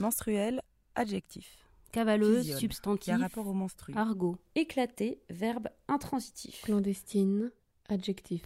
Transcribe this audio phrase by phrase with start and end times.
[0.00, 0.60] Menstruel,
[0.94, 1.46] adjectif.
[1.92, 3.04] Cavaleuse, Physiole, substantif.
[3.04, 3.92] Qui a rapport au menstru.
[3.94, 4.36] Argot.
[4.54, 6.62] Éclaté, verbe intransitif.
[6.62, 7.50] Clandestine,
[7.88, 8.42] adjectif.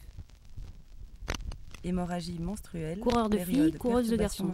[1.85, 2.99] Hémorragie menstruelle.
[3.01, 4.53] Coureur de filles, coureuse de garçons.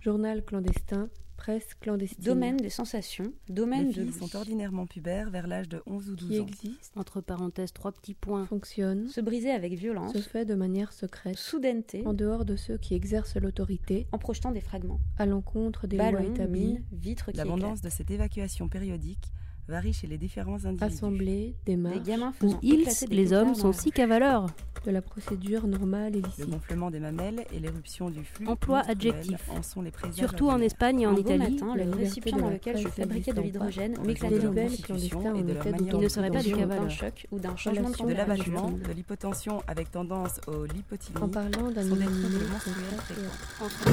[0.00, 2.24] Journal clandestin, presse clandestine.
[2.24, 6.16] Domaine des sensations, domaine Les de filles sont ordinairement pubères vers l'âge de 11 ou
[6.16, 6.46] 12 qui ans.
[6.46, 8.46] existe, Entre parenthèses, trois petits points.
[8.46, 12.76] fonctionne, Se briser avec violence, se fait de manière secrète, soudaineté, en dehors de ceux
[12.78, 15.00] qui exercent l'autorité, en projetant des fragments.
[15.18, 19.32] à l'encontre des lois Ballons, établies, mines, vitres qui L'abondance de cette évacuation périodique
[19.68, 20.84] varie chez les différents individus.
[20.84, 24.46] assemblées, des Des gamins Où faisant ils, les hommes, sont si cavaleurs.
[24.84, 26.50] De la procédure normale et Le licite.
[26.50, 29.48] gonflement des mamelles et l'éruption du flux Emploi adjectif.
[29.50, 30.60] en sont les présages Surtout en.
[30.60, 31.54] Espagne et en Italie.
[31.54, 35.64] matin, le récipient dans lequel je fabriquais de l'hydrogène m'éclatait en constitution et de leur
[35.64, 36.66] manière Il ne serait pas d'autorisation.
[36.66, 41.28] d'un choc ou d'un changement de de l'abattement, de l'hypotension avec tendance au lipotylie En
[41.28, 43.92] parlant d'un sont des illuminé troubles menstruels contraire fréquents.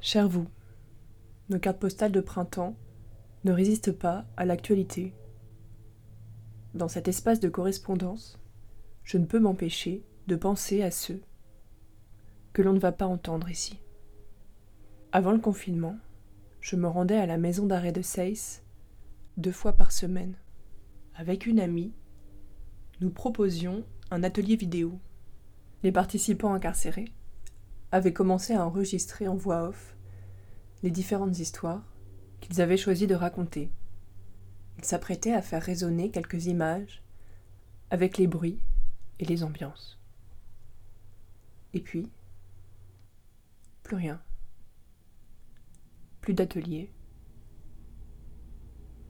[0.00, 0.46] Cher vous,
[1.48, 2.74] nos cartes postales de printemps
[3.44, 5.12] ne résistent pas à l'actualité.
[6.74, 8.38] Dans cet espace de correspondance,
[9.04, 11.20] je ne peux m'empêcher de penser à ceux
[12.54, 13.78] que l'on ne va pas entendre ici.
[15.12, 15.98] Avant le confinement,
[16.60, 18.62] je me rendais à la maison d'arrêt de Seyss
[19.36, 20.34] deux fois par semaine.
[21.14, 21.92] Avec une amie,
[23.00, 24.98] nous proposions un atelier vidéo.
[25.82, 27.12] Les participants incarcérés
[27.90, 29.94] avaient commencé à enregistrer en voix off
[30.82, 31.84] les différentes histoires
[32.40, 33.70] qu'ils avaient choisi de raconter.
[34.78, 37.02] Ils s'apprêtaient à faire résonner quelques images
[37.90, 38.58] avec les bruits
[39.18, 39.98] et les ambiances.
[41.74, 42.10] Et puis,
[43.82, 44.20] plus rien.
[46.20, 46.90] Plus d'ateliers.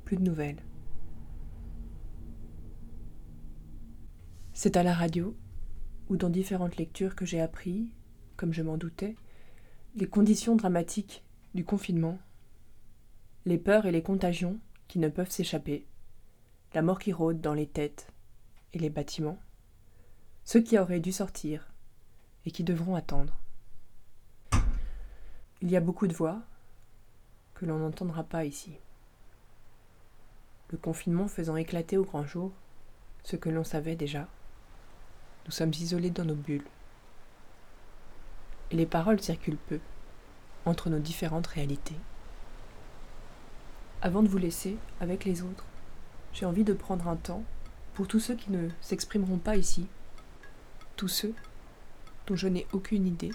[0.05, 0.63] Plus de nouvelles.
[4.53, 5.37] C'est à la radio
[6.09, 7.91] ou dans différentes lectures que j'ai appris,
[8.37, 9.17] comme je m'en doutais,
[9.97, 12.19] les conditions dramatiques du confinement,
[13.45, 14.59] les peurs et les contagions
[14.93, 15.87] qui ne peuvent s'échapper,
[16.75, 18.09] la mort qui rôde dans les têtes
[18.75, 19.39] et les bâtiments,
[20.45, 21.73] ceux qui auraient dû sortir
[22.45, 23.35] et qui devront attendre.
[25.63, 26.43] Il y a beaucoup de voix
[27.55, 28.75] que l'on n'entendra pas ici.
[30.69, 32.53] Le confinement faisant éclater au grand jour
[33.25, 34.29] ce que l'on savait déjà,
[35.47, 36.69] nous sommes isolés dans nos bulles.
[38.71, 39.81] Et les paroles circulent peu
[40.67, 41.97] entre nos différentes réalités.
[44.05, 45.65] Avant de vous laisser avec les autres,
[46.33, 47.45] j'ai envie de prendre un temps
[47.95, 49.87] pour tous ceux qui ne s'exprimeront pas ici,
[50.97, 51.33] tous ceux
[52.27, 53.31] dont je n'ai aucune idée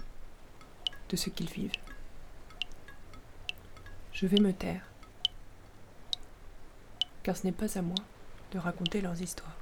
[1.08, 1.72] de ce qu'ils vivent.
[4.12, 4.86] Je vais me taire,
[7.24, 7.96] car ce n'est pas à moi
[8.52, 9.57] de raconter leurs histoires.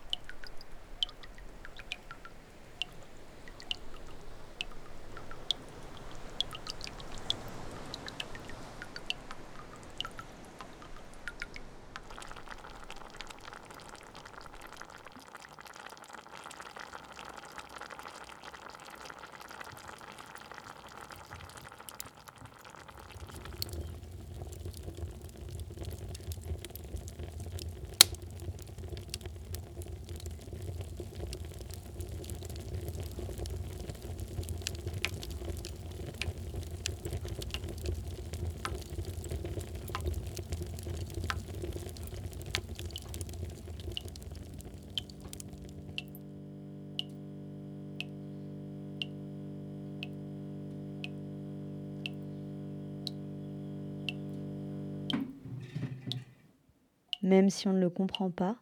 [57.26, 58.56] Même si on ne le comprend pas,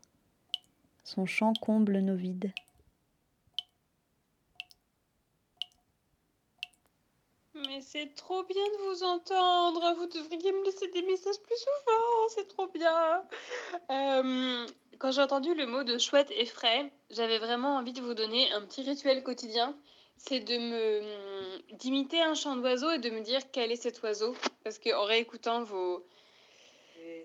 [1.04, 2.54] son chant comble nos vides.
[7.56, 9.96] Mais c'est trop bien de vous entendre.
[9.98, 12.30] Vous devriez me laisser des messages plus souvent.
[12.30, 13.24] C'est trop bien.
[13.92, 14.66] Euh,
[14.98, 18.50] quand j'ai entendu le mot de chouette et frais, j'avais vraiment envie de vous donner
[18.54, 19.76] un petit rituel quotidien.
[20.16, 24.34] C'est de me d'imiter un chant d'oiseau et de me dire quel est cet oiseau.
[24.64, 26.08] Parce qu'en réécoutant vos.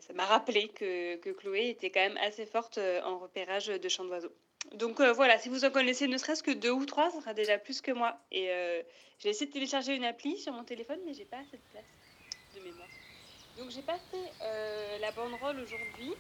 [0.01, 3.89] Ça m'a rappelé que, que Chloé était quand même assez forte euh, en repérage de
[3.89, 4.33] chants d'oiseaux.
[4.75, 7.35] Donc euh, voilà, si vous en connaissez ne serait-ce que deux ou trois, ça sera
[7.35, 8.19] déjà plus que moi.
[8.31, 8.83] Et euh,
[9.19, 11.85] j'ai essayé de télécharger une appli sur mon téléphone, mais j'ai pas assez de place
[12.55, 12.89] de mémoire.
[13.57, 16.13] Donc j'ai pas fait euh, la banderole aujourd'hui.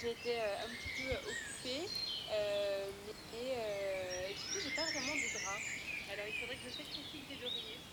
[0.00, 1.88] J'ai été un petit peu occupée.
[2.28, 5.60] mais euh, et surtout, j'ai pas vraiment de drap.
[6.12, 7.91] Alors il faudrait que je ici des oreillers.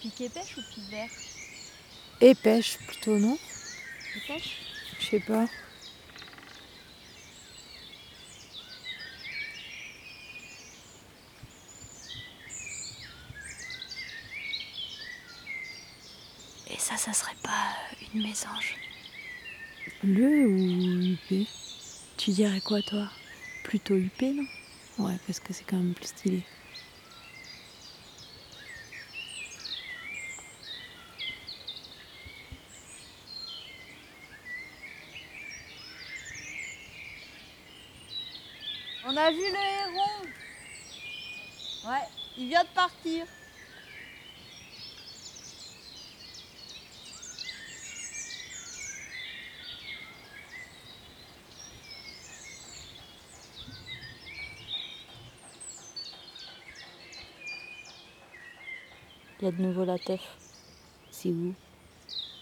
[0.00, 1.10] Pique pêche ou pique vert
[2.22, 3.38] Épêche plutôt, non
[4.98, 5.44] Je sais pas.
[16.70, 17.50] Et ça, ça serait pas
[18.14, 18.76] une mésange
[20.02, 21.46] Le ou UP
[22.16, 23.10] Tu dirais quoi, toi?
[23.64, 24.46] Plutôt UP, non?
[24.98, 26.42] Ouais, parce que c'est quand même plus stylé.
[39.20, 40.26] A vu le héron.
[41.86, 42.08] Ouais,
[42.38, 43.26] il vient de partir.
[59.38, 60.20] Il y a de nouveau la teuf.
[61.10, 61.54] C'est où?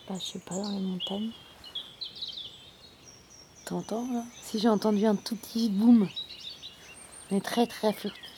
[0.08, 1.31] Bah, je sais pas, dans les montagnes.
[3.64, 4.24] T'entends là?
[4.42, 5.69] Si j'ai entendu un tout petit
[7.28, 7.36] boom.
[7.36, 8.28] Mais très très furtif.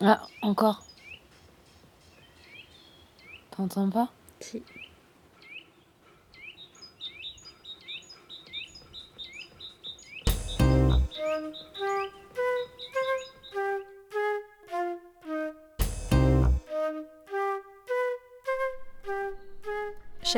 [0.00, 0.82] Ah, encore.
[3.50, 4.08] T'entends pas?
[4.40, 4.62] Si.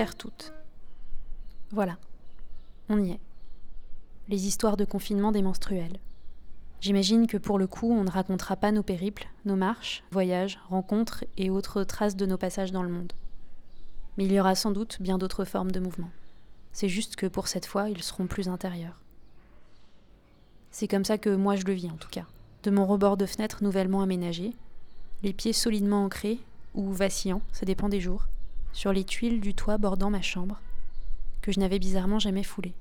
[0.07, 0.53] Toutes.
[1.73, 1.97] Voilà.
[2.89, 3.21] On y est.
[4.29, 5.99] Les histoires de confinement des menstruels.
[6.81, 11.25] J'imagine que pour le coup, on ne racontera pas nos périples, nos marches, voyages, rencontres
[11.37, 13.13] et autres traces de nos passages dans le monde.
[14.17, 16.11] Mais il y aura sans doute bien d'autres formes de mouvement.
[16.73, 19.03] C'est juste que pour cette fois, ils seront plus intérieurs.
[20.71, 22.27] C'est comme ça que moi je le vis en tout cas.
[22.63, 24.55] De mon rebord de fenêtre nouvellement aménagé,
[25.25, 26.39] les pieds solidement ancrés,
[26.75, 28.29] ou vacillants, ça dépend des jours,
[28.73, 30.61] sur les tuiles du toit bordant ma chambre,
[31.43, 32.75] que je n'avais bizarrement jamais foulé.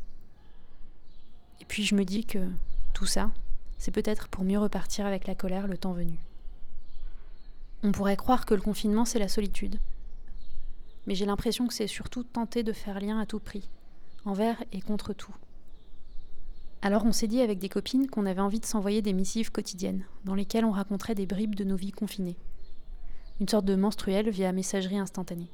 [1.62, 2.50] Et puis je me dis que
[2.94, 3.32] tout ça,
[3.78, 6.18] c'est peut-être pour mieux repartir avec la colère le temps venu.
[7.84, 9.80] On pourrait croire que le confinement, c'est la solitude.
[11.06, 13.70] Mais j'ai l'impression que c'est surtout tenter de faire lien à tout prix,
[14.26, 15.36] envers et contre tout.
[16.82, 20.06] Alors on s'est dit avec des copines qu'on avait envie de s'envoyer des missives quotidiennes,
[20.26, 22.38] dans lesquelles on raconterait des bribes de nos vies confinées.
[23.40, 25.50] Une sorte de menstruel via messagerie instantanée.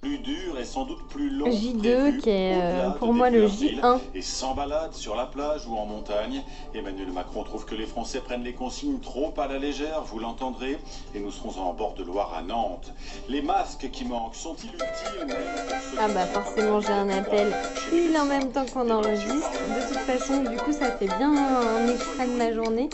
[0.00, 1.50] Plus dur et sans doute plus long.
[1.50, 3.98] J2 qui est euh, pour moi le début avril, J1.
[4.14, 6.42] Et sans balade sur la plage ou en montagne.
[6.74, 10.78] Emmanuel Macron trouve que les Français prennent les consignes trop à la légère, vous l'entendrez.
[11.14, 12.94] Et nous serons en bord de Loire à Nantes.
[13.28, 15.26] Les masques qui manquent sont-ils utiles?
[15.26, 15.36] Même
[15.68, 17.52] pour ceux Ah bah sont forcément j'ai un appel
[17.90, 19.52] pile en même temps qu'on enregistre.
[19.52, 22.88] De toute façon du coup ça fait bien un extrait de ma journée.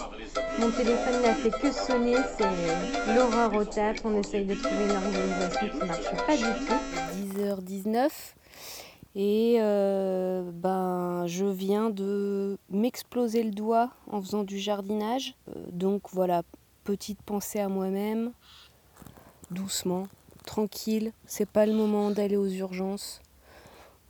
[0.59, 3.99] Mon téléphone n'a fait que sonner, c'est l'horreur au taf.
[4.05, 6.96] On essaye de trouver une organisation qui marche pas du tout.
[6.97, 8.11] 10h19
[9.15, 15.35] et euh, ben je viens de m'exploser le doigt en faisant du jardinage.
[15.49, 16.43] Euh, donc voilà,
[16.85, 18.33] petite pensée à moi-même,
[19.51, 20.07] doucement,
[20.45, 23.23] tranquille, c'est pas le moment d'aller aux urgences.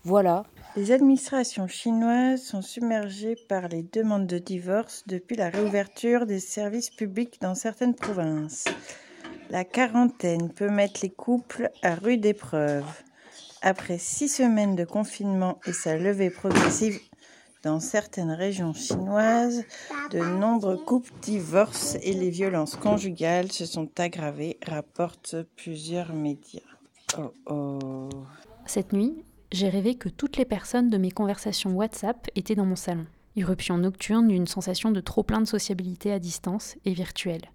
[0.02, 0.44] Voilà.
[0.76, 6.90] Les administrations chinoises sont submergées par les demandes de divorce depuis la réouverture des services
[6.90, 8.66] publics dans certaines provinces.
[9.50, 12.84] La quarantaine peut mettre les couples à rude épreuve.
[13.62, 17.00] Après six semaines de confinement et sa levée progressive
[17.62, 19.64] dans certaines régions chinoises,
[20.10, 26.60] de nombreux couples divorcent et les violences conjugales se sont aggravées, rapportent plusieurs médias.
[27.18, 28.08] Oh oh.
[28.66, 32.76] Cette nuit, j'ai rêvé que toutes les personnes de mes conversations WhatsApp étaient dans mon
[32.76, 33.06] salon.
[33.36, 37.50] Irruption nocturne d'une sensation de trop plein de sociabilité à distance et virtuelle.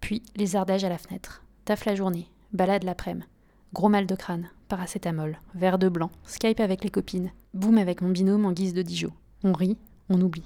[0.00, 1.42] Puis les ardages à la fenêtre.
[1.64, 3.26] Taf la journée, balade l'après-midi.
[3.72, 8.10] Gros mal de crâne, paracétamol, verre de blanc, Skype avec les copines, boum avec mon
[8.10, 9.10] binôme en guise de Dijon.
[9.42, 9.76] On rit,
[10.08, 10.44] on oublie.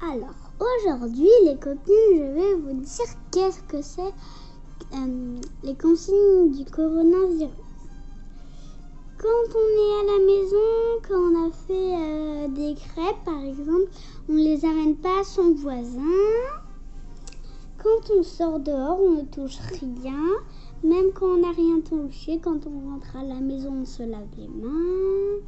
[0.00, 4.14] Alors, aujourd'hui, les copines, je vais vous dire qu'est-ce que c'est
[4.94, 7.50] euh, les consignes du coronavirus.
[9.18, 13.90] Quand on est à la maison, quand on a fait euh, des crêpes par exemple,
[14.30, 16.00] on ne les amène pas à son voisin.
[17.82, 20.26] Quand on sort dehors, on ne touche rien.
[20.82, 24.26] Même quand on n'a rien touché, quand on rentre à la maison, on se lave
[24.36, 25.40] les mains.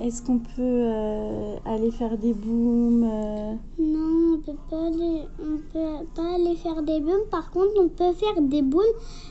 [0.00, 5.58] Est-ce qu'on peut euh, aller faire des booms euh, Non, on peut pas aller, on
[5.72, 7.28] peut pas aller faire des booms.
[7.30, 8.82] Par contre, on peut faire des booms,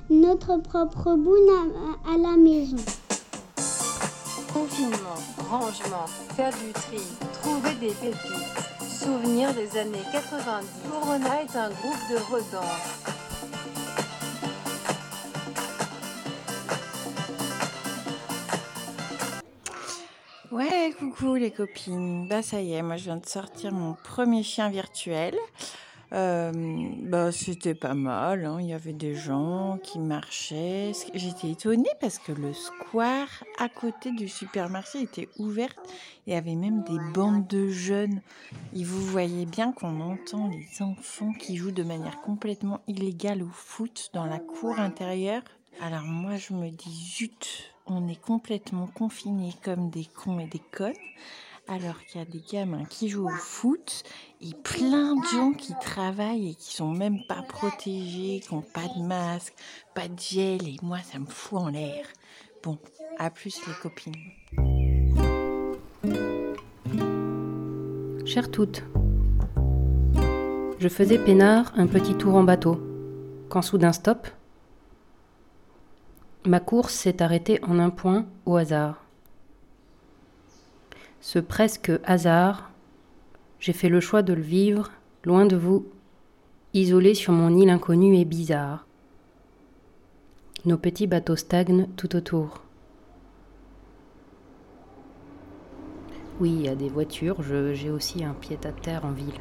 [0.09, 1.49] notre propre boom
[2.05, 2.77] à, à la maison.
[4.53, 5.19] Confinement,
[5.49, 6.05] rangement,
[6.35, 7.01] faire du tri,
[7.41, 13.01] trouver des pépites souvenir des années 90, Corona est un groupe de redance.
[20.51, 22.27] Ouais, coucou les copines.
[22.27, 25.35] Bah ça y est, moi je viens de sortir mon premier chien virtuel.
[26.13, 26.51] Euh,
[27.03, 28.57] bah c'était pas mal, hein.
[28.59, 30.91] il y avait des gens qui marchaient.
[31.13, 35.73] J'étais étonnée parce que le square à côté du supermarché était ouvert.
[36.27, 38.21] Y avait même des bandes de jeunes.
[38.75, 43.49] Et vous voyez bien qu'on entend les enfants qui jouent de manière complètement illégale au
[43.49, 45.43] foot dans la cour intérieure.
[45.79, 50.61] Alors moi je me dis zut, on est complètement confinés comme des cons et des
[50.71, 50.93] connes,
[51.67, 54.03] alors qu'il y a des gamins qui jouent au foot
[54.41, 58.87] et plein de gens qui travaillent et qui sont même pas protégés, qui n'ont pas
[58.95, 59.53] de masque,
[59.93, 62.05] pas de gel, et moi ça me fout en l'air.
[62.63, 62.77] Bon,
[63.17, 64.15] à plus les copines.
[68.25, 68.83] Chère toutes,
[70.79, 72.81] je faisais peinard un petit tour en bateau,
[73.49, 74.27] quand soudain stop,
[76.43, 79.05] Ma course s'est arrêtée en un point au hasard.
[81.19, 82.70] Ce presque hasard,
[83.61, 84.91] j'ai fait le choix de le vivre
[85.23, 85.85] loin de vous,
[86.73, 88.87] isolé sur mon île inconnue et bizarre.
[90.65, 92.63] Nos petits bateaux stagnent tout autour.
[96.39, 99.39] Oui, il y a des voitures, j'ai aussi un pied à terre en ville.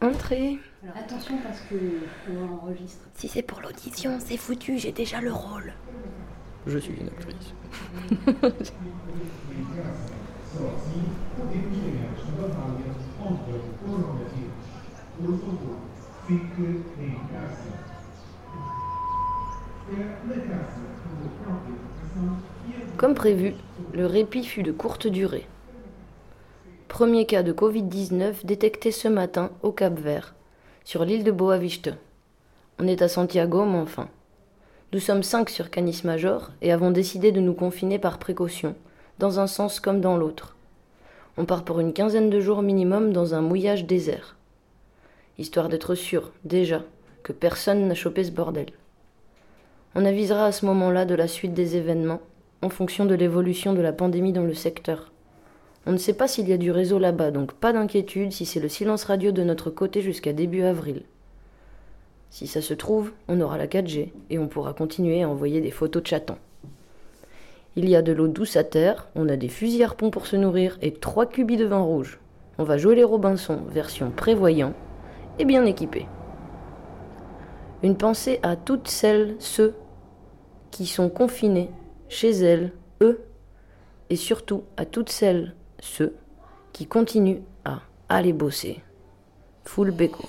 [0.00, 0.58] Entrez.
[0.96, 1.76] attention parce que
[2.28, 3.06] on enregistre.
[3.14, 5.72] Si c'est pour l'audition, c'est foutu, j'ai déjà le rôle.
[6.66, 7.54] Je suis une actrice.
[22.96, 23.54] Comme prévu,
[23.92, 25.46] le répit fut de courte durée.
[26.88, 30.34] Premier cas de Covid-19 détecté ce matin au Cap Vert,
[30.84, 31.90] sur l'île de Boaviste.
[32.78, 34.08] On est à Santiago, mais enfin.
[34.92, 38.74] Nous sommes cinq sur Canis Major et avons décidé de nous confiner par précaution,
[39.18, 40.56] dans un sens comme dans l'autre.
[41.38, 44.36] On part pour une quinzaine de jours minimum dans un mouillage désert.
[45.38, 46.82] Histoire d'être sûr, déjà,
[47.22, 48.68] que personne n'a chopé ce bordel.
[49.94, 52.20] On avisera à ce moment-là de la suite des événements,
[52.62, 55.12] en fonction de l'évolution de la pandémie dans le secteur.
[55.86, 58.60] On ne sait pas s'il y a du réseau là-bas, donc pas d'inquiétude si c'est
[58.60, 61.02] le silence radio de notre côté jusqu'à début avril.
[62.30, 65.70] Si ça se trouve, on aura la 4G et on pourra continuer à envoyer des
[65.70, 66.38] photos de chatons.
[67.78, 70.36] Il y a de l'eau douce à terre, on a des fusils harpons pour se
[70.36, 72.18] nourrir et trois cubis de vin rouge.
[72.56, 74.72] On va jouer les Robinson, version prévoyant
[75.38, 76.06] et bien équipé.
[77.82, 79.74] Une pensée à toutes celles, ceux
[80.70, 81.70] qui sont confinés
[82.08, 83.22] chez elles, eux,
[84.08, 86.16] et surtout à toutes celles, ceux
[86.72, 88.80] qui continuent à aller bosser.
[89.64, 90.24] Full Beko.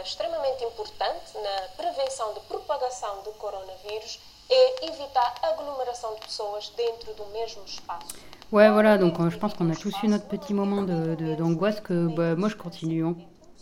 [0.00, 7.26] Extremamente importante na prevenção de propagação do coronavírus é evitar aglomeração de pessoas dentro do
[7.26, 8.16] mesmo espaço.
[8.50, 11.34] Ouais, voilà, donc euh, je pense qu'on a tous eu notre petit moment d'angoisse de,
[11.34, 13.04] d'angoisse que bah, moi je continue.
[13.04, 13.14] Hein.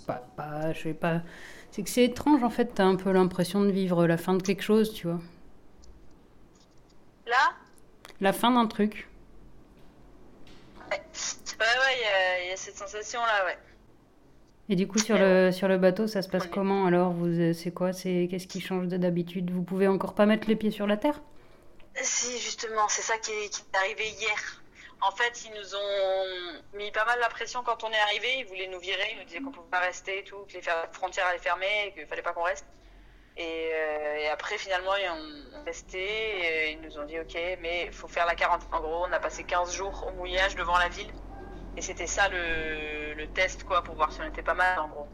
[0.06, 1.22] Pas, pas, je sais pas.
[1.72, 4.42] C'est que c'est étrange en fait, t'as un peu l'impression de vivre la fin de
[4.42, 5.20] quelque chose, tu vois.
[7.26, 7.54] Là?
[8.20, 9.08] La fin d'un truc.
[10.90, 13.58] Ouais, ouais, il y, y, a cette sensation-là, ouais.
[14.68, 17.70] Et du coup, sur le, sur le bateau, ça se passe comment alors vous C'est
[17.70, 19.50] quoi C'est Qu'est-ce qui change de d'habitude?
[19.50, 21.20] Vous pouvez encore pas mettre les pieds sur la terre?
[21.94, 24.62] Si, justement, c'est ça qui est, qui est arrivé hier.
[25.02, 28.38] En fait, ils nous ont mis pas mal la pression quand on est arrivé.
[28.40, 30.62] Ils voulaient nous virer, ils nous disaient qu'on pouvait pas rester et tout, que les
[30.92, 32.66] frontières allaient fermer, qu'il fallait pas qu'on reste.
[33.36, 36.00] Et, euh, et, après, finalement, ils ont resté.
[36.00, 38.68] Et ils nous ont dit, ok, mais il faut faire la quarantaine.
[38.72, 41.12] En gros, on a passé 15 jours au mouillage devant la ville.
[41.76, 44.88] Et c'était ça le, le, test, quoi, pour voir si on était pas mal, en
[44.88, 45.08] gros.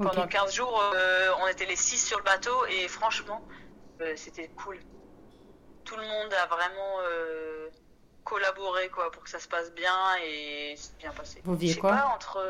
[0.00, 0.08] Okay.
[0.08, 2.66] Pendant 15 jours, euh, on était les 6 sur le bateau.
[2.66, 3.42] Et franchement,
[4.00, 4.78] euh, c'était cool.
[5.84, 7.68] Tout le monde a vraiment euh,
[8.24, 11.40] collaborer quoi pour que ça se passe bien et c'est bien passé.
[11.44, 11.90] Vous sais quoi?
[11.90, 12.44] pas entre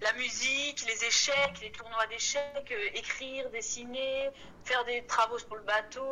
[0.00, 4.30] la musique, les échecs, les tournois d'échecs, écrire, dessiner,
[4.64, 6.02] faire des travaux sur le bateau,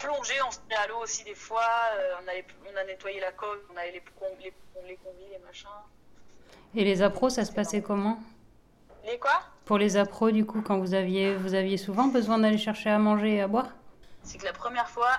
[0.00, 3.20] plonger, on se met à l'eau aussi des fois, euh, on, a on a nettoyé
[3.20, 4.02] la coque, on avait les,
[4.42, 5.68] les, les combis, les machins.
[6.74, 8.18] Et les appros, ça se passait comment?
[9.04, 9.40] Les quoi?
[9.64, 12.98] Pour les appros, du coup, quand vous aviez, vous aviez souvent besoin d'aller chercher à
[12.98, 13.68] manger et à boire?
[14.22, 15.10] C'est que la première fois,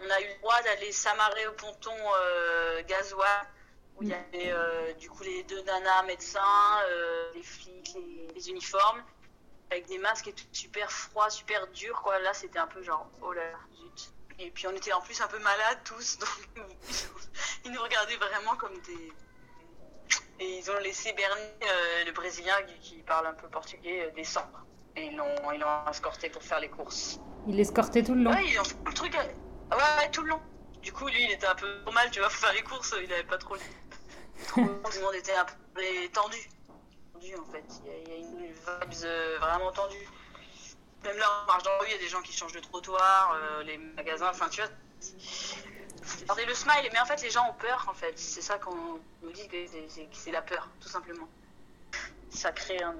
[0.00, 3.46] on a eu le droit d'aller s'amarrer au ponton euh, gasoil
[3.96, 6.40] où il y avait euh, du coup les deux nanas médecins,
[6.88, 9.02] euh, les flics, les, les, uniformes,
[9.70, 12.18] avec des masques et tout super froid, super dur quoi.
[12.20, 14.12] Là c'était un peu genre oh là là, zut.
[14.38, 16.28] Et puis on était en plus un peu malades tous, donc
[17.64, 19.12] ils nous regardaient vraiment comme des.
[20.40, 24.10] Et ils ont laissé Bernie, euh, le Brésilien qui, qui parle un peu portugais, euh,
[24.12, 24.64] descendre.
[24.94, 27.18] Et ils l'ont ils l'ont escorté pour faire les courses.
[27.48, 28.30] Il l'escortait tout le long.
[28.32, 29.14] Ouais, ils ont fait le truc.
[29.16, 29.22] euh,
[29.74, 30.40] Ouais, ouais, tout le long.
[30.80, 33.12] Du coup, lui, il était un peu normal, tu vois, pour faire les courses, il
[33.12, 33.56] avait pas trop
[34.54, 35.82] tout le monde était un peu
[36.12, 36.38] tendu.
[37.18, 37.64] En fait.
[37.84, 40.08] Il y a, une vibes euh, vraiment tendue.
[41.04, 42.60] Même là, on marche dans la rue, il y a des gens qui changent de
[42.60, 44.70] trottoir, euh, les magasins, enfin, tu vois.
[46.22, 48.18] Regardez le smile, mais en fait, les gens ont peur, en fait.
[48.18, 49.56] C'est ça qu'on nous dit que
[50.12, 51.28] c'est- la peur, tout simplement.
[52.30, 52.94] Ça crée un,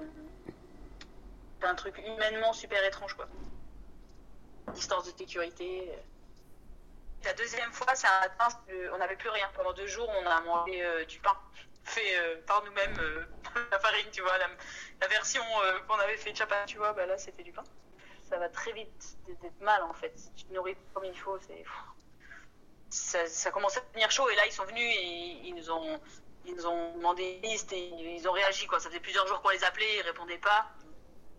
[1.61, 3.27] un truc humainement super étrange, quoi.
[4.73, 5.91] Distance de sécurité.
[7.23, 8.47] La deuxième fois, c'est un matin,
[8.93, 9.49] on n'avait plus rien.
[9.55, 11.35] Pendant deux jours, on a mangé euh, du pain
[11.83, 13.25] fait euh, par nous-mêmes, euh,
[13.71, 14.37] la farine, tu vois.
[14.37, 17.63] La, version euh, qu'on avait fait de chapati, tu vois, bah là, c'était du pain.
[18.29, 20.13] Ça va très vite d'être mal, en fait.
[20.17, 21.63] Si tu te nourris comme il faut, c'est...
[22.91, 24.29] Ça, ça commence à devenir chaud.
[24.29, 25.99] Et là, ils sont venus et ils nous ont,
[26.45, 28.79] ils nous ont demandé une liste et ils ont réagi, quoi.
[28.79, 30.67] Ça faisait plusieurs jours qu'on les appelait, ils répondaient pas.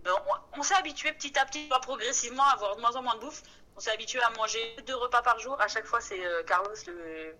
[0.05, 3.15] Mais on, on s'est habitué petit à petit, progressivement, à avoir de moins en moins
[3.17, 3.43] de bouffe.
[3.77, 5.61] On s'est habitué à manger deux repas par jour.
[5.61, 7.35] À chaque fois, c'est Carlos, le,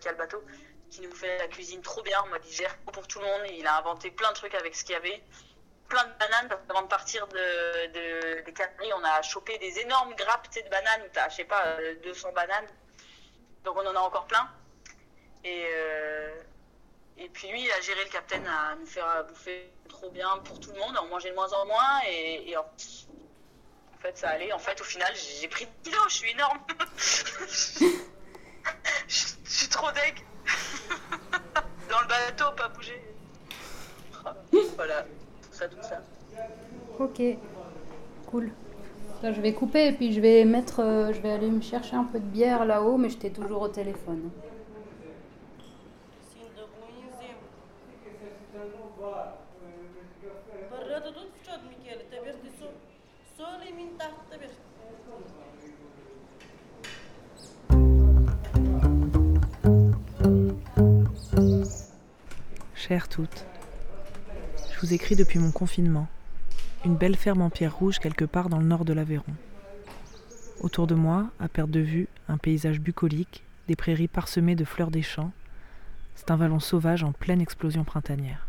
[0.00, 0.42] qui a le bateau,
[0.90, 2.24] qui nous fait la cuisine trop bien.
[2.26, 3.42] M'a dit, gère pour tout le monde.
[3.56, 5.22] Il a inventé plein de trucs avec ce qu'il y avait.
[5.88, 9.80] Plein de bananes, parce qu'avant de partir de, de, des Canaries, on a chopé des
[9.80, 12.68] énormes grappes de bananes t'as, je sais pas, euh, 200 bananes.
[13.64, 14.48] Donc on en a encore plein.
[15.42, 16.40] Et, euh,
[17.18, 20.38] et puis lui, il a géré le capitaine à nous faire à bouffer trop bien
[20.44, 20.96] pour tout le monde.
[21.02, 22.00] On mangeait de moins en moins.
[22.06, 24.52] Et, en, en fait, ça allait.
[24.52, 26.04] En fait, au final, j'ai pris 10 kilos.
[26.08, 26.58] Je suis énorme.
[31.90, 33.00] Dans le bateau, pas bouger.
[34.76, 35.02] Voilà,
[35.42, 36.00] tout ça, tout ça.
[36.98, 37.22] Ok,
[38.26, 38.50] cool.
[39.22, 41.96] Là, je vais couper et puis je vais mettre, euh, je vais aller me chercher
[41.96, 44.30] un peu de bière là-haut, mais j'étais toujours au téléphone.
[65.20, 66.08] Depuis mon confinement.
[66.82, 69.34] Une belle ferme en pierre rouge quelque part dans le nord de l'Aveyron.
[70.60, 74.90] Autour de moi, à perte de vue, un paysage bucolique, des prairies parsemées de fleurs
[74.90, 75.30] des champs.
[76.14, 78.48] C'est un vallon sauvage en pleine explosion printanière.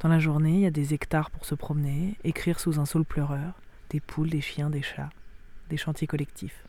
[0.00, 3.04] Dans la journée, il y a des hectares pour se promener, écrire sous un saule
[3.04, 3.54] pleureur,
[3.90, 5.10] des poules, des chiens, des chats,
[5.70, 6.64] des chantiers collectifs.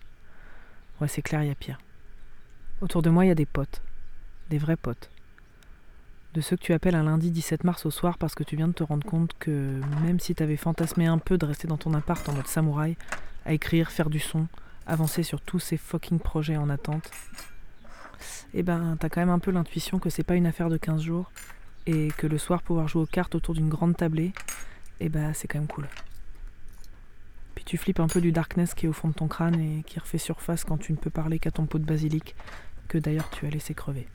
[1.02, 1.80] Ouais, c'est clair, il y a pire.
[2.82, 3.82] Autour de moi, il y a des potes,
[4.52, 5.10] des vrais potes
[6.34, 8.68] de ceux que tu appelles un lundi 17 mars au soir parce que tu viens
[8.68, 11.94] de te rendre compte que même si t'avais fantasmé un peu de rester dans ton
[11.94, 12.98] appart en mode samouraï,
[13.46, 14.48] à écrire, faire du son,
[14.88, 17.12] avancer sur tous ces fucking projets en attente,
[18.54, 21.02] eh ben t'as quand même un peu l'intuition que c'est pas une affaire de 15
[21.02, 21.32] jours
[21.86, 24.34] et que le soir pouvoir jouer aux cartes autour d'une grande tablée,
[25.00, 25.88] eh ben c'est quand même cool.
[27.54, 29.84] Puis tu flippes un peu du darkness qui est au fond de ton crâne et
[29.84, 32.36] qui refait surface quand tu ne peux parler qu'à ton pot de basilic,
[32.88, 34.08] que d'ailleurs tu as laissé crever.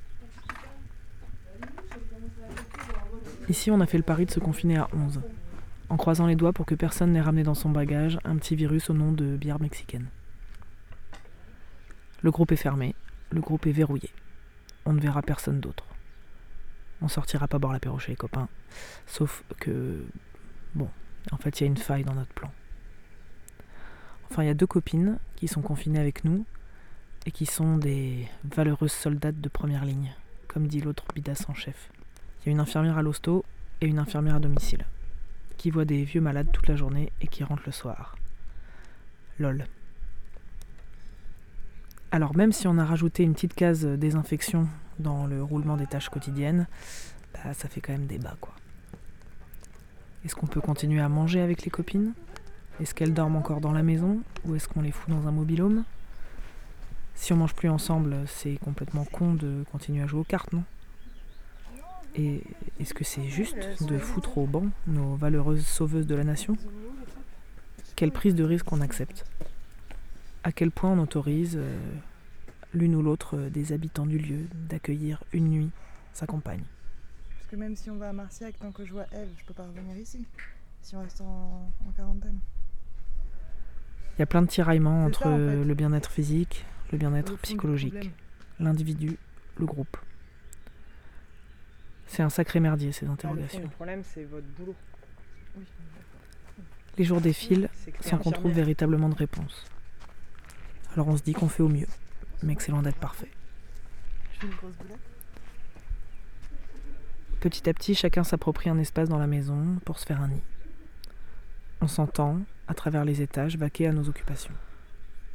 [3.49, 5.23] Ici, on a fait le pari de se confiner à 11,
[5.89, 8.91] en croisant les doigts pour que personne n'ait ramené dans son bagage un petit virus
[8.91, 10.09] au nom de bière mexicaine.
[12.21, 12.95] Le groupe est fermé,
[13.31, 14.11] le groupe est verrouillé.
[14.85, 15.85] On ne verra personne d'autre.
[17.01, 18.49] On sortira pas boire l'apéro chez les copains,
[19.07, 20.05] sauf que.
[20.75, 20.91] Bon,
[21.33, 22.51] en fait, il y a une faille dans notre plan.
[24.31, 26.45] Enfin, il y a deux copines qui sont confinées avec nous
[27.25, 30.13] et qui sont des valeureuses soldates de première ligne,
[30.49, 31.91] comme dit l'autre bidasse en chef.
[32.40, 33.44] Il y a une infirmière à l'hosto
[33.81, 34.85] et une infirmière à domicile,
[35.57, 38.16] qui voit des vieux malades toute la journée et qui rentrent le soir.
[39.38, 39.66] Lol.
[42.11, 44.66] Alors même si on a rajouté une petite case désinfection
[44.98, 46.66] dans le roulement des tâches quotidiennes,
[47.35, 48.55] bah, ça fait quand même débat quoi.
[50.24, 52.12] Est-ce qu'on peut continuer à manger avec les copines?
[52.81, 54.20] Est-ce qu'elles dorment encore dans la maison?
[54.44, 55.85] Ou est-ce qu'on les fout dans un mobilhome?
[57.14, 60.64] Si on mange plus ensemble, c'est complètement con de continuer à jouer aux cartes, non?
[62.14, 62.42] Et
[62.81, 66.57] est-ce que c'est juste de foutre au banc nos valeureuses sauveuses de la nation?
[67.97, 69.25] Quelle prise de risque on accepte?
[70.44, 71.77] À quel point on autorise euh,
[72.73, 75.71] l'une ou l'autre des habitants du lieu d'accueillir une nuit
[76.12, 76.62] sa compagne?
[77.31, 79.55] Parce que même si on va à Marciac, tant que je vois Eve, je peux
[79.55, 80.25] pas revenir ici.
[80.83, 82.38] Si on reste en, en quarantaine.
[84.16, 85.64] Il y a plein de tiraillements entre ça, en fait.
[85.64, 88.11] le bien-être physique, le bien-être psychologique,
[88.59, 89.16] l'individu,
[89.57, 89.97] le groupe.
[92.09, 93.61] C'est un sacré merdier ces Ah, le interrogations.
[93.61, 94.75] du problème, c'est votre boulot.
[96.97, 97.68] Les jours défilent
[98.01, 99.66] sans qu'on trouve véritablement de réponse.
[100.94, 101.87] Alors on se dit qu'on fait au mieux,
[102.42, 103.31] mais que c'est loin d'être parfait.
[107.40, 110.42] Petit à petit, chacun s'approprie un espace dans la maison pour se faire un nid.
[111.81, 114.55] On s'entend, à travers les étages, vaquer à nos occupations.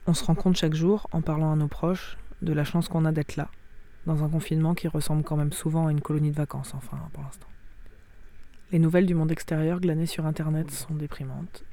[0.06, 3.06] On se rend compte chaque jour, en parlant à nos proches, de la chance qu'on
[3.06, 3.48] a d'être là,
[4.06, 7.24] dans un confinement qui ressemble quand même souvent à une colonie de vacances, enfin pour
[7.24, 7.48] l'instant.
[8.72, 11.64] Les nouvelles du monde extérieur glanées sur Internet sont déprimantes.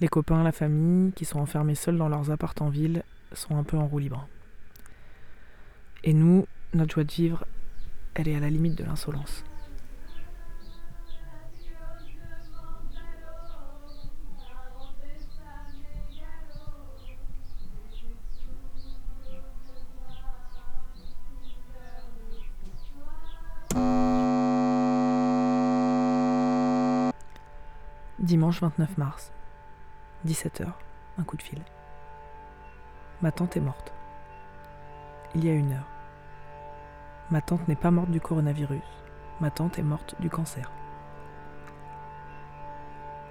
[0.00, 3.64] Les copains, la famille, qui sont enfermés seuls dans leurs appartements en ville, sont un
[3.64, 4.26] peu en roue libre.
[6.04, 7.44] Et nous, notre joie de vivre,
[8.14, 9.44] elle est à la limite de l'insolence.
[28.48, 29.30] Dimanche 29 mars,
[30.26, 30.64] 17h,
[31.18, 31.60] un coup de fil.
[33.20, 33.92] Ma tante est morte.
[35.34, 35.86] Il y a une heure.
[37.30, 38.80] Ma tante n'est pas morte du coronavirus.
[39.42, 40.72] Ma tante est morte du cancer.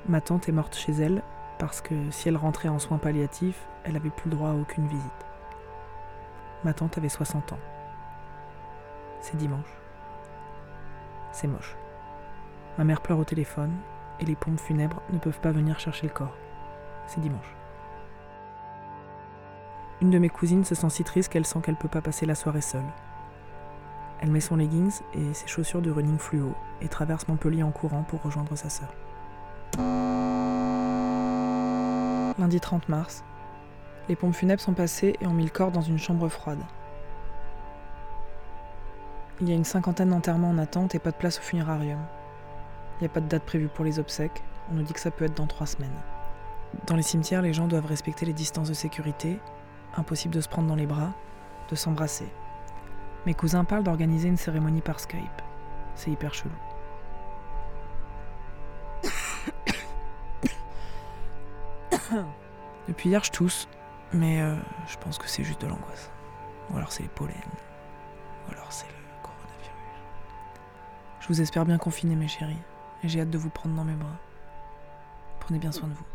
[0.08, 1.24] Ma tante est morte chez elle
[1.58, 4.88] parce que si elle rentrait en soins palliatifs, elle n'avait plus le droit à aucune
[4.88, 5.26] visite.
[6.64, 7.60] Ma tante avait 60 ans.
[9.22, 9.74] C'est dimanche.
[11.32, 11.76] C'est moche.
[12.78, 13.74] Ma mère pleure au téléphone
[14.20, 16.36] et les pompes funèbres ne peuvent pas venir chercher le corps.
[17.08, 17.56] C'est dimanche.
[20.02, 22.36] Une de mes cousines se sent si triste qu'elle sent qu'elle peut pas passer la
[22.36, 22.82] soirée seule.
[24.22, 28.04] Elle met son leggings et ses chaussures de running fluo et traverse Montpellier en courant
[28.04, 28.94] pour rejoindre sa sœur.
[32.38, 33.24] Lundi 30 mars,
[34.10, 36.62] les pompes funèbres sont passées et ont mis le corps dans une chambre froide.
[39.42, 42.00] Il y a une cinquantaine d'enterrements en attente et pas de place au funérarium.
[43.00, 45.12] Il n'y a pas de date prévue pour les obsèques, on nous dit que ça
[45.12, 45.90] peut être dans trois semaines.
[46.88, 49.40] Dans les cimetières, les gens doivent respecter les distances de sécurité,
[49.96, 51.14] impossible de se prendre dans les bras,
[51.70, 52.28] de s'embrasser.
[53.26, 55.42] Mes cousins parlent d'organiser une cérémonie par Skype.
[55.96, 56.52] C'est hyper chelou.
[62.88, 63.68] Depuis hier, je tousse,
[64.14, 64.56] mais euh,
[64.88, 66.12] je pense que c'est juste de l'angoisse.
[66.72, 67.34] Ou alors c'est les pollens.
[68.48, 69.72] Ou alors c'est le coronavirus.
[71.20, 72.58] Je vous espère bien confinés, mes chéris,
[73.04, 74.20] et j'ai hâte de vous prendre dans mes bras.
[75.40, 76.06] Prenez bien soin de vous.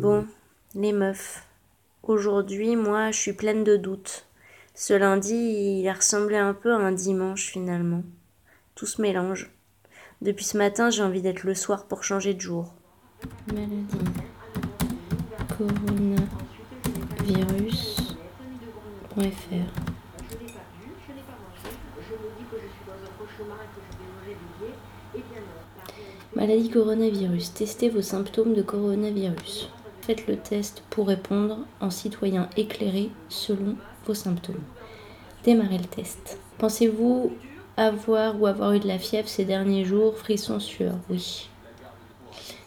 [0.00, 0.26] Bon,
[0.74, 1.46] les meufs.
[2.02, 4.26] Aujourd'hui, moi, je suis pleine de doutes.
[4.74, 8.02] Ce lundi, il a ressemblé un peu à un dimanche finalement.
[8.74, 9.50] Tout se mélange.
[10.22, 12.72] Depuis ce matin, j'ai envie d'être le soir pour changer de jour.
[13.48, 13.86] Maladie.
[26.34, 27.54] Maladie coronavirus.
[27.54, 29.68] Testez vos symptômes de coronavirus.
[30.00, 34.62] Faites le test pour répondre en citoyen éclairé selon vos symptômes.
[35.44, 36.38] Démarrez le test.
[36.58, 37.32] Pensez-vous
[37.76, 40.16] avoir ou avoir eu de la fièvre ces derniers jours?
[40.16, 41.48] Frisson sueur, oui.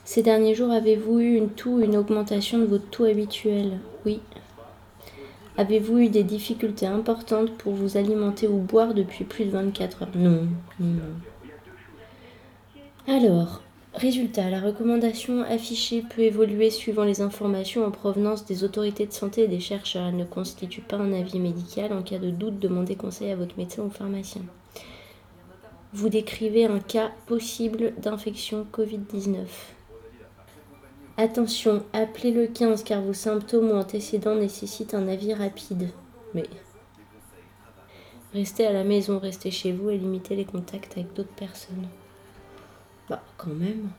[0.06, 3.80] Ces derniers jours, avez-vous eu une toux, une augmentation de votre taux habituel?
[4.06, 4.22] Oui.
[5.58, 10.10] Avez-vous eu des difficultés importantes pour vous alimenter ou boire depuis plus de 24 heures?
[10.16, 10.48] Non,
[10.80, 11.00] non.
[13.08, 13.62] Alors,
[13.94, 19.44] résultat, la recommandation affichée peut évoluer suivant les informations en provenance des autorités de santé
[19.44, 20.08] et des chercheurs.
[20.08, 21.94] Elle ne constitue pas un avis médical.
[21.94, 24.42] En cas de doute, demandez conseil à votre médecin ou pharmacien.
[25.94, 29.46] Vous décrivez un cas possible d'infection Covid-19.
[31.18, 35.90] Attention, appelez le 15 car vos symptômes ou antécédents nécessitent un avis rapide.
[36.34, 36.44] Mais
[38.34, 41.88] restez à la maison, restez chez vous et limitez les contacts avec d'autres personnes.
[43.10, 43.92] Bah, quand même.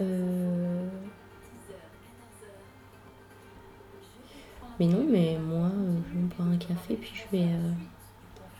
[0.00, 0.88] Euh...
[4.78, 5.70] Mais non, mais moi,
[6.08, 7.72] je vais me boire un café puis je vais, euh,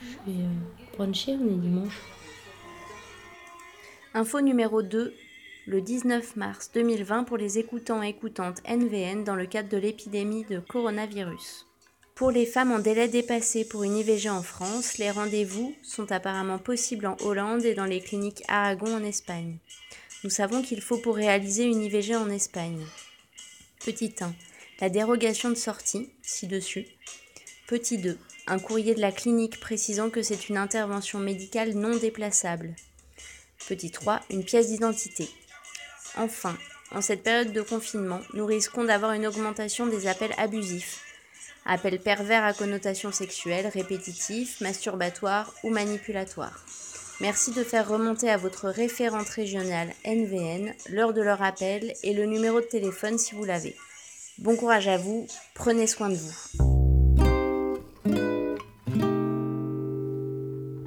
[0.01, 2.03] je vais euh, bruncher, on est dimanche.
[4.13, 5.15] Info numéro 2,
[5.67, 10.45] le 19 mars 2020 pour les écoutants et écoutantes NVN dans le cadre de l'épidémie
[10.45, 11.67] de coronavirus.
[12.15, 16.59] Pour les femmes en délai dépassé pour une IVG en France, les rendez-vous sont apparemment
[16.59, 19.59] possibles en Hollande et dans les cliniques Aragon en Espagne.
[20.25, 22.85] Nous savons qu'il faut pour réaliser une IVG en Espagne.
[23.85, 24.35] Petit 1.
[24.81, 26.87] La dérogation de sortie, ci-dessus.
[27.67, 28.19] Petit 2.
[28.47, 32.75] Un courrier de la clinique précisant que c'est une intervention médicale non déplaçable.
[33.67, 34.21] Petit 3.
[34.31, 35.29] Une pièce d'identité.
[36.17, 36.57] Enfin,
[36.93, 41.05] en cette période de confinement, nous risquons d'avoir une augmentation des appels abusifs
[41.67, 46.65] Appel pervers à connotation sexuelle, répétitif, masturbatoire ou manipulatoire.
[47.21, 52.25] Merci de faire remonter à votre référente régionale NVN l'heure de leur appel et le
[52.25, 53.77] numéro de téléphone si vous l'avez.
[54.39, 56.35] Bon courage à vous, prenez soin de vous.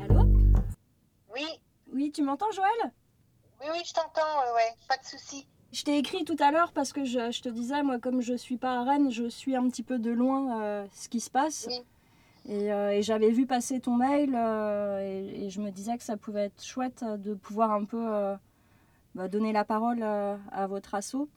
[0.03, 0.23] Allô?
[1.35, 1.45] Oui,
[1.93, 2.91] Oui, tu m'entends, Joël?
[3.63, 5.47] Oui, oui, je t'entends, ouais, ouais, pas de souci.
[5.71, 8.35] Je t'ai écrit tout à l'heure parce que je, je te disais, moi, comme je
[8.35, 11.31] suis pas à Rennes, je suis un petit peu de loin euh, ce qui se
[11.31, 11.67] passe.
[12.47, 16.03] Et, euh, et j'avais vu passer ton mail euh, et, et je me disais que
[16.03, 18.35] ça pouvait être chouette de pouvoir un peu
[19.15, 21.29] bah, donner la parole à votre assaut.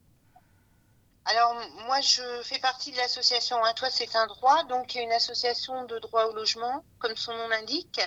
[1.29, 1.55] Alors,
[1.87, 5.99] moi, je fais partie de l'association Un Toit, c'est un droit, donc une association de
[5.99, 8.01] droit au logement, comme son nom l'indique,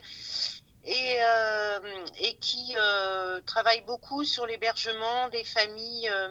[0.89, 6.29] et, euh, et qui euh, travaille beaucoup sur l'hébergement des familles euh,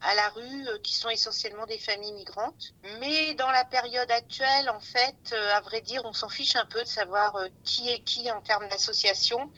[0.00, 2.72] à la rue, qui sont essentiellement des familles migrantes.
[3.00, 6.80] Mais dans la période actuelle, en fait, à vrai dire, on s'en fiche un peu
[6.82, 9.52] de savoir qui est qui en termes d'association,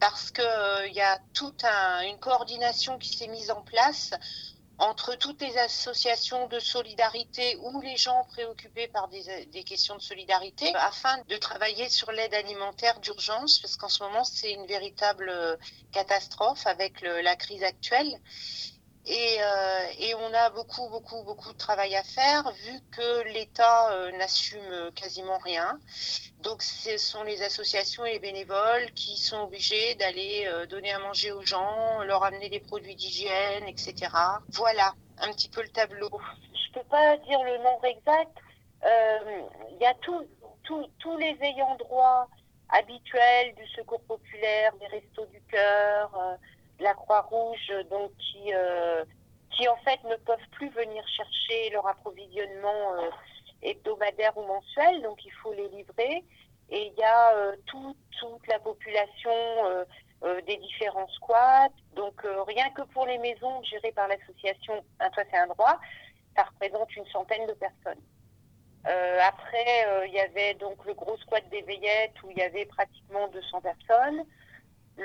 [0.00, 4.10] parce qu'il y a toute un- une coordination qui s'est mise en place
[4.78, 10.72] entre toutes les associations de solidarité ou les gens préoccupés par des, questions de solidarité
[10.74, 15.56] afin de travailler sur l'aide alimentaire d'urgence parce qu'en ce moment c'est une véritable euh,
[15.92, 18.20] catastrophe avec la crise actuelle.
[19.04, 23.92] Et, euh, et on a beaucoup, beaucoup, beaucoup de travail à faire vu que l'État
[23.92, 25.78] euh, n'assume quasiment rien.
[26.38, 31.00] Donc ce sont les associations et les bénévoles qui sont obligés d'aller euh, donner à
[31.00, 33.94] manger aux gens, leur amener des produits d'hygiène, etc.
[34.50, 36.10] Voilà un petit peu le tableau.
[36.54, 38.36] Je peux pas dire le nombre exact.
[38.84, 40.26] Euh, Il y a tout-
[40.62, 42.28] tout- tous les ayants droit
[42.68, 46.36] habituels du Secours populaire, des Restos du Cœur, euh,
[46.82, 49.04] la Croix-Rouge, donc qui, euh,
[49.50, 53.10] qui en fait ne peuvent plus venir chercher leur approvisionnement euh,
[53.62, 56.24] hebdomadaire ou mensuel, donc il faut les livrer.
[56.70, 59.30] Et il y a euh, tout- toute la population
[60.46, 61.68] des différents squats.
[61.94, 65.78] Donc rien que pour les maisons gérées par l'association Un Toit c'est un droit,
[66.36, 68.00] ça représente une centaine de personnes.
[68.84, 73.26] Après, il y avait donc le gros squat des Veillettes où il y avait pratiquement
[73.28, 74.24] 200 personnes.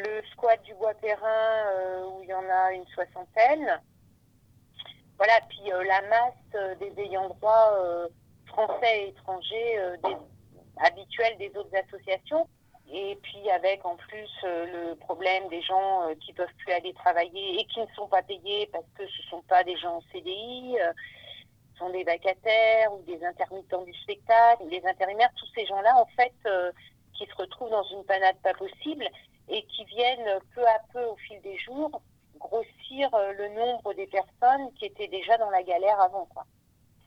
[0.04, 3.82] Le squat du Bois-Perrin euh, où il y en a une soixantaine.
[5.18, 7.74] Voilà, puis euh, la masse euh, des ayants droit
[8.46, 9.80] français et étrangers
[10.78, 12.48] habituels des autres associations.
[12.92, 17.66] Et puis avec en plus le problème des gens qui peuvent plus aller travailler et
[17.66, 20.78] qui ne sont pas payés parce que ce sont pas des gens en CDI,
[21.74, 25.98] ce sont des vacataires ou des intermittents du spectacle, ou des intérimaires, tous ces gens-là
[25.98, 26.34] en fait
[27.14, 29.08] qui se retrouvent dans une panade pas possible
[29.50, 32.02] et qui viennent peu à peu au fil des jours
[32.38, 36.28] grossir euh, le nombre des personnes qui étaient déjà dans la galère avant.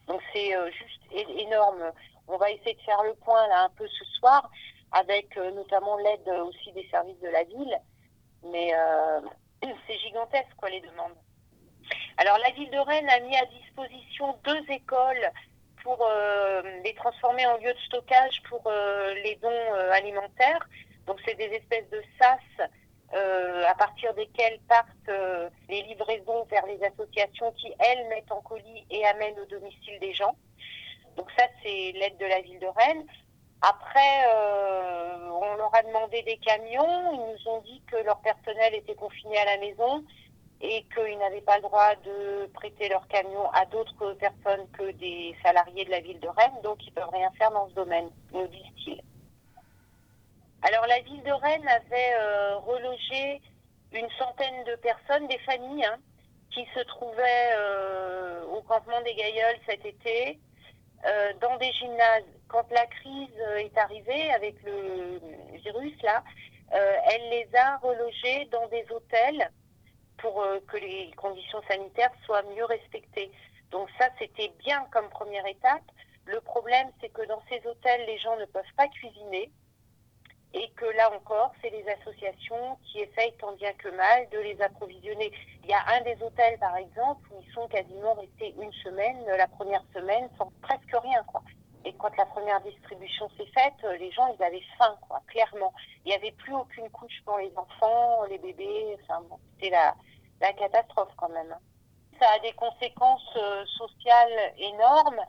[0.06, 1.92] Donc c'est euh, juste énorme.
[2.28, 4.50] On va essayer de faire le point là un peu ce soir
[4.92, 7.78] avec euh, notamment l'aide aussi des services de la ville.
[8.44, 8.72] Mais
[9.86, 11.16] c'est gigantesque quoi les demandes.
[12.16, 15.30] Alors la ville de Rennes a mis à disposition deux écoles
[15.82, 16.06] pour
[16.84, 18.70] les transformer en lieu de stockage pour
[19.24, 20.68] les dons alimentaires.
[21.10, 22.68] Donc c'est des espèces de sas
[23.14, 28.40] euh, à partir desquels partent euh, les livraisons vers les associations qui, elles, mettent en
[28.42, 30.36] colis et amènent au domicile des gens.
[31.16, 33.04] Donc ça, c'est l'aide de la ville de Rennes.
[33.60, 37.12] Après, euh, on leur a demandé des camions.
[37.12, 40.04] Ils nous ont dit que leur personnel était confiné à la maison
[40.60, 45.34] et qu'ils n'avaient pas le droit de prêter leur camion à d'autres personnes que des
[45.42, 46.62] salariés de la ville de Rennes.
[46.62, 49.02] Donc, ils peuvent rien faire dans ce domaine, nous disent-ils.
[50.62, 53.40] Alors la ville de Rennes avait euh, relogé
[53.92, 55.96] une centaine de personnes, des familles, hein,
[56.50, 60.38] qui se trouvaient euh, au campement des Gailleuls cet été,
[61.06, 62.24] euh, dans des gymnases.
[62.48, 65.20] Quand la crise est arrivée avec le
[65.58, 66.22] virus, là,
[66.72, 69.50] elle les a relogés dans des hôtels
[70.18, 73.30] pour que les conditions sanitaires soient mieux respectées.
[73.70, 75.82] Donc ça, c'était bien comme première étape.
[76.26, 79.50] Le problème, c'est que dans ces hôtels, les gens ne peuvent pas cuisiner
[80.52, 84.60] et que là encore, c'est les associations qui essayent tant bien que mal de les
[84.60, 85.30] approvisionner.
[85.62, 89.24] Il y a un des hôtels, par exemple, où ils sont quasiment restés une semaine,
[89.26, 91.42] la première semaine, sans presque rien, quoi.
[91.84, 95.72] Et quand la première distribution s'est faite, euh, les gens, ils avaient faim, quoi, clairement.
[96.04, 99.94] Il n'y avait plus aucune couche pour les enfants, les bébés, enfin bon, c'était la,
[100.52, 101.56] catastrophe quand même.
[102.20, 105.20] Ça a des conséquences euh, sociales énormes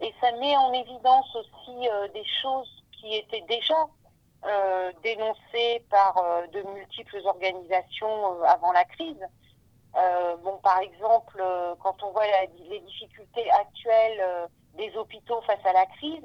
[0.00, 3.86] et ça met en évidence aussi euh, des choses qui étaient déjà
[4.46, 9.22] euh, dénoncées par euh, de multiples organisations euh, avant la crise.
[9.96, 11.42] Euh, bon, par exemple,
[11.80, 12.24] quand on voit
[12.70, 14.48] les difficultés actuelles
[14.78, 16.24] des hôpitaux face à la crise,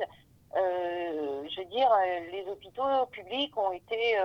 [0.54, 1.90] je veux dire,
[2.32, 4.18] les hôpitaux publics ont été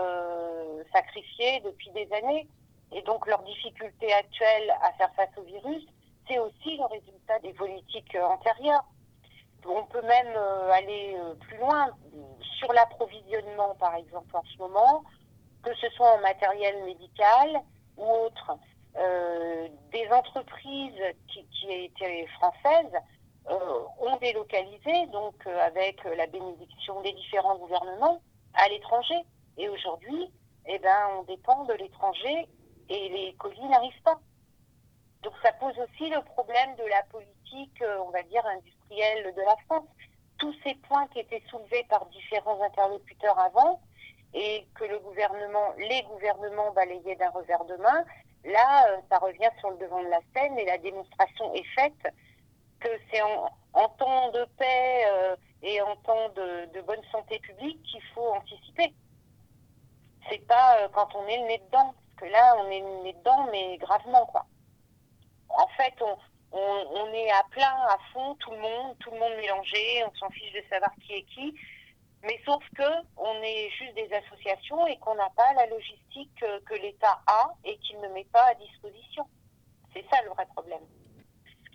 [0.92, 2.46] sacrifiés depuis des années.
[2.92, 5.86] Et donc leur difficulté actuelle à faire face au virus,
[6.28, 8.84] c'est aussi le résultat des politiques antérieures.
[9.66, 10.36] On peut même
[10.72, 11.88] aller plus loin
[12.58, 15.04] sur l'approvisionnement, par exemple, en ce moment,
[15.62, 17.62] que ce soit en matériel médical
[17.96, 18.58] ou autre.
[18.96, 22.92] Euh, des entreprises qui, étaient françaises
[23.48, 28.20] euh, ont délocalisé, donc euh, avec la bénédiction des différents gouvernements,
[28.54, 29.20] à l'étranger.
[29.58, 30.32] Et aujourd'hui,
[30.66, 32.48] eh ben, on dépend de l'étranger
[32.88, 34.18] et les colis n'arrivent pas.
[35.22, 39.56] Donc ça pose aussi le problème de la politique, on va dire, industrielle de la
[39.66, 39.86] France.
[40.38, 43.80] Tous ces points qui étaient soulevés par différents interlocuteurs avant
[44.34, 48.04] et que le gouvernement, les gouvernements balayaient d'un revers de main,
[48.44, 52.14] là, ça revient sur le devant de la scène et la démonstration est faite
[52.80, 57.82] que c'est en, temps de paix euh, et en temps de, de, bonne santé publique
[57.82, 58.94] qu'il faut anticiper.
[60.30, 63.02] C'est pas euh, quand on est le nez dedans, parce que là, on est le
[63.02, 64.46] nez dedans, mais gravement, quoi.
[65.50, 66.16] En fait, on,
[66.52, 70.30] on, est à plein, à fond, tout le monde, tout le monde mélangé, on s'en
[70.30, 71.54] fiche de savoir qui est qui.
[72.22, 76.60] Mais sauf que on est juste des associations et qu'on n'a pas la logistique que,
[76.64, 79.26] que l'État a et qu'il ne met pas à disposition.
[79.94, 80.82] C'est ça le vrai problème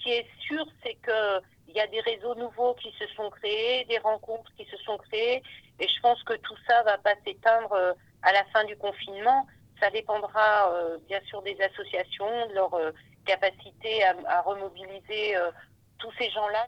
[0.06, 3.98] qui est sûr, c'est qu'il y a des réseaux nouveaux qui se sont créés, des
[3.98, 5.42] rencontres qui se sont créées,
[5.80, 9.48] et je pense que tout ça va pas s'éteindre euh, à la fin du confinement.
[9.80, 12.92] Ça dépendra euh, bien sûr des associations, de leur euh,
[13.26, 15.36] capacité à, remobiliser
[16.00, 16.66] tous ces gens-là.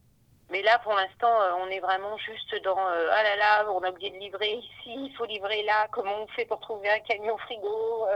[0.50, 4.12] Mais là, pour l'instant, on est vraiment juste dans ah là là, on a oublié
[4.12, 5.88] de livrer ici, il faut livrer là.
[5.92, 8.08] Comment on fait pour trouver un camion frigo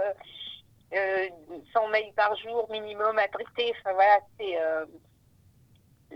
[0.93, 1.30] euh,
[1.73, 3.73] 100 mails par jour minimum à traiter.
[3.80, 4.58] Enfin voilà, c'est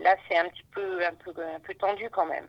[0.01, 2.47] là, c'est un petit peu, un peu, un peu tendu quand même.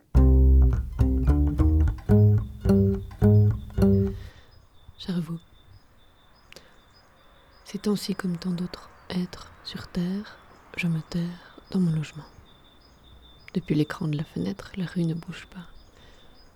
[4.97, 5.39] Cher vous,
[7.63, 10.37] ces temps-ci comme tant d'autres êtres sur Terre,
[10.77, 12.23] je me terre dans mon logement.
[13.53, 15.67] Depuis l'écran de la fenêtre, la rue ne bouge pas.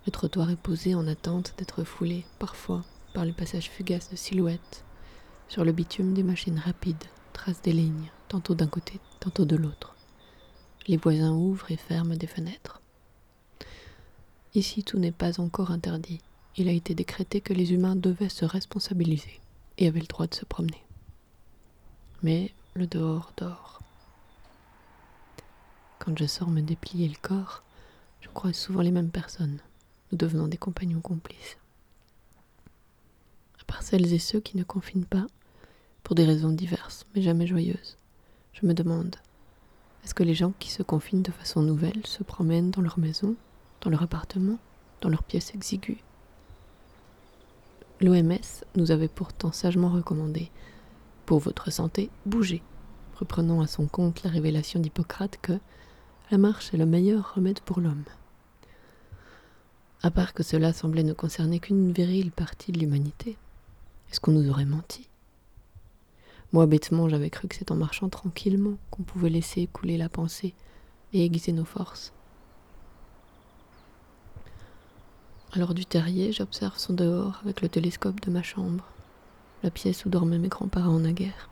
[0.06, 4.86] Le trottoir est posé en attente d'être foulé, parfois, par les passages fugaces de silhouettes.
[5.50, 9.93] Sur le bitume des machines rapides, tracent des lignes, tantôt d'un côté, tantôt de l'autre.
[10.88, 12.80] Les voisins ouvrent et ferment des fenêtres.
[14.56, 16.21] Ici, tout n'est pas encore interdit.
[16.56, 19.41] Il a été décrété que les humains devaient se responsabiliser
[19.78, 20.86] et avaient le droit de se promener.
[22.24, 23.79] Mais le dehors dort.
[25.99, 27.63] Quand je sors me déplier le corps,
[28.21, 29.60] je croise souvent les mêmes personnes,
[30.12, 31.57] nous devenant des compagnons complices.
[33.62, 35.27] À part celles et ceux qui ne confinent pas,
[36.03, 37.97] pour des raisons diverses, mais jamais joyeuses,
[38.53, 39.15] je me demande
[40.03, 43.36] est-ce que les gens qui se confinent de façon nouvelle se promènent dans leur maison,
[43.81, 44.57] dans leur appartement,
[45.01, 46.03] dans leur pièce exiguë
[47.99, 50.49] L'OMS nous avait pourtant sagement recommandé,
[51.32, 52.62] pour votre santé, bougez,
[53.15, 55.58] reprenant à son compte la révélation d'Hippocrate que
[56.30, 58.04] la marche est le meilleur remède pour l'homme.
[60.04, 63.38] À part que cela semblait ne concerner qu'une virile partie de l'humanité,
[64.12, 65.08] est-ce qu'on nous aurait menti?
[66.52, 70.54] Moi, bêtement, j'avais cru que c'est en marchant tranquillement qu'on pouvait laisser couler la pensée
[71.13, 72.12] et aiguiser nos forces.
[75.54, 78.84] Alors du terrier, j'observe son dehors avec le télescope de ma chambre,
[79.63, 81.50] la pièce où dormaient mes grands-parents naguère.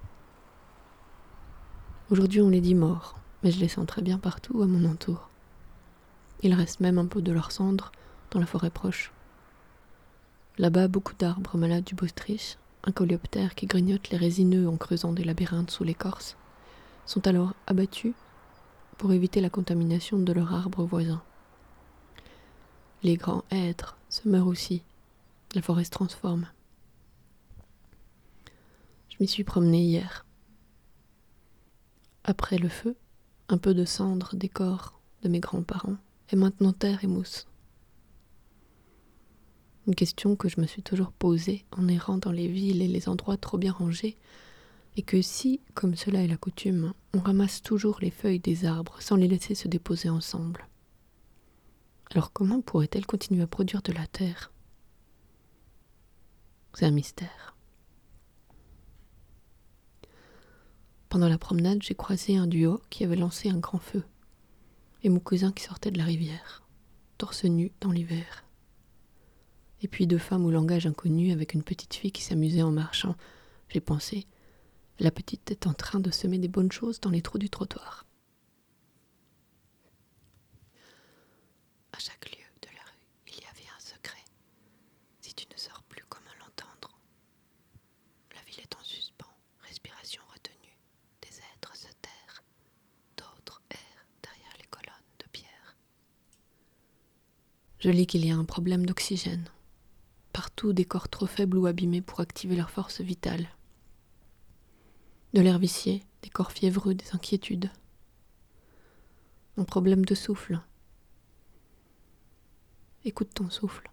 [2.09, 5.29] Aujourd'hui, on les dit morts, mais je les sens très bien partout à mon entour.
[6.41, 7.91] Il reste même un peu de leurs cendres
[8.31, 9.11] dans la forêt proche.
[10.57, 15.23] Là-bas, beaucoup d'arbres malades du Bostriche un coléoptère qui grignote les résineux en creusant des
[15.23, 16.37] labyrinthes sous l'écorce,
[17.05, 18.13] sont alors abattus
[18.97, 21.21] pour éviter la contamination de leurs arbres voisins.
[23.03, 24.83] Les grands êtres se meurent aussi,
[25.55, 26.47] la forêt se transforme.
[29.19, 30.25] M'y suis promenée hier.
[32.23, 32.95] Après le feu,
[33.49, 35.97] un peu de cendre des corps de mes grands-parents,
[36.31, 37.47] et maintenant terre et mousse.
[39.87, 43.09] Une question que je me suis toujours posée en errant dans les villes et les
[43.09, 44.17] endroits trop bien rangés,
[44.95, 49.01] et que si, comme cela est la coutume, on ramasse toujours les feuilles des arbres
[49.01, 50.67] sans les laisser se déposer ensemble,
[52.11, 54.51] alors comment pourrait-elle continuer à produire de la terre?
[56.73, 57.55] C'est un mystère.
[61.09, 64.03] Pendant la promenade, j'ai croisé un duo qui avait lancé un grand feu,
[65.03, 66.63] et mon cousin qui sortait de la rivière,
[67.17, 68.45] torse nu dans l'hiver
[69.81, 73.15] et puis deux femmes au langage inconnu avec une petite fille qui s'amusait en marchant.
[73.69, 74.27] J'ai pensé,
[74.99, 78.05] la petite est en train de semer des bonnes choses dans les trous du trottoir.
[81.93, 84.23] À chaque lieu de la rue, il y avait un secret.
[85.21, 86.99] Si tu ne sors plus, comment l'entendre
[88.35, 89.25] La ville est en suspens,
[89.61, 90.77] respiration retenue.
[91.21, 92.43] Des êtres se terrent,
[93.17, 95.77] d'autres errent derrière les colonnes de pierre.
[97.79, 99.45] Je lis qu'il y a un problème d'oxygène.
[100.33, 103.47] Partout des corps trop faibles ou abîmés pour activer leur force vitale.
[105.33, 107.71] De l'air vicié, des corps fiévreux, des inquiétudes.
[109.57, 110.59] Un problème de souffle.
[113.05, 113.89] Écoute ton souffle.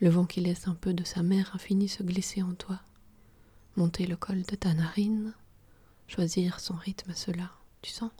[0.00, 2.80] Le vent qui laisse un peu de sa mer infinie se glisser en toi,
[3.76, 5.32] monter le col de ta narine,
[6.08, 8.10] choisir son rythme à cela, tu sens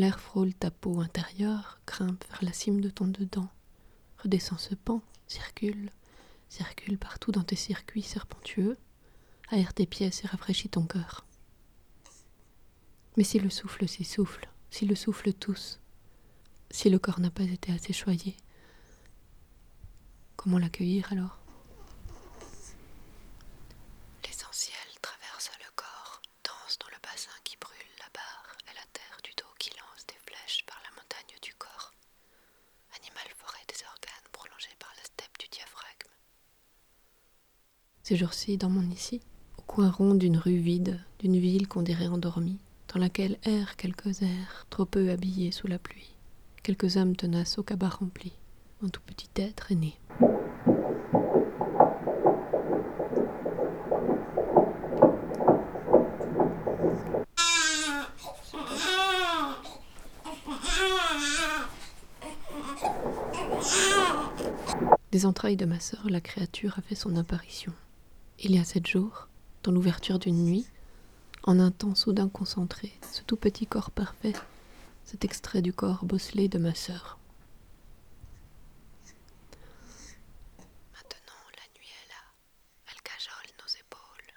[0.00, 3.50] L'air frôle ta peau intérieure, grimpe vers la cime de ton dedans,
[4.22, 5.90] redescend ce pan, circule,
[6.48, 8.78] circule partout dans tes circuits serpentueux,
[9.50, 11.26] aère tes pièces et rafraîchit ton cœur.
[13.18, 15.80] Mais si le souffle s'essouffle, si le souffle tousse,
[16.70, 18.38] si le corps n'a pas été assez choyé,
[20.36, 21.36] comment l'accueillir alors
[24.24, 29.18] L'essentiel traverse le corps, danse dans le bassin qui brûle la barre et la terre
[29.22, 31.92] du dos qui lance des flèches par la montagne du corps.
[32.96, 36.14] Animal forêt des organes prolongés par la steppe du diaphragme.
[38.10, 39.20] Ces jours-ci, dans mon ici,
[39.56, 42.58] au coin rond d'une rue vide, d'une ville qu'on dirait endormie,
[42.92, 46.16] dans laquelle errent quelques airs, trop peu habillés sous la pluie,
[46.64, 48.32] quelques âmes tenaces au cabas rempli,
[48.82, 49.94] un tout petit être est né.
[65.12, 67.72] Des entrailles de ma sœur, la créature a fait son apparition.
[68.42, 69.28] Il y a sept jours,
[69.62, 70.66] dans l'ouverture d'une nuit,
[71.42, 74.32] en un temps soudain concentré, ce tout petit corps parfait,
[75.04, 77.18] cet extrait du corps bosselé de ma sœur.
[80.94, 82.22] Maintenant, la nuit est là,
[82.90, 84.32] elle cajole nos épaules,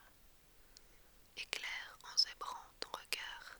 [1.38, 3.60] éclaire en zébrant ton regard.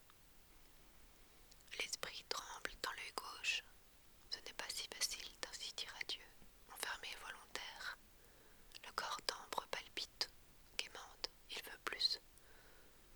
[1.80, 3.64] L'esprit tremble dans l'œil gauche,
[4.30, 6.24] ce n'est pas si facile d'ainsi dire adieu,
[6.72, 7.98] enfermé volontaire.
[8.84, 10.30] Le corps d'ambre palpite,
[10.76, 12.20] quémande, il veut plus.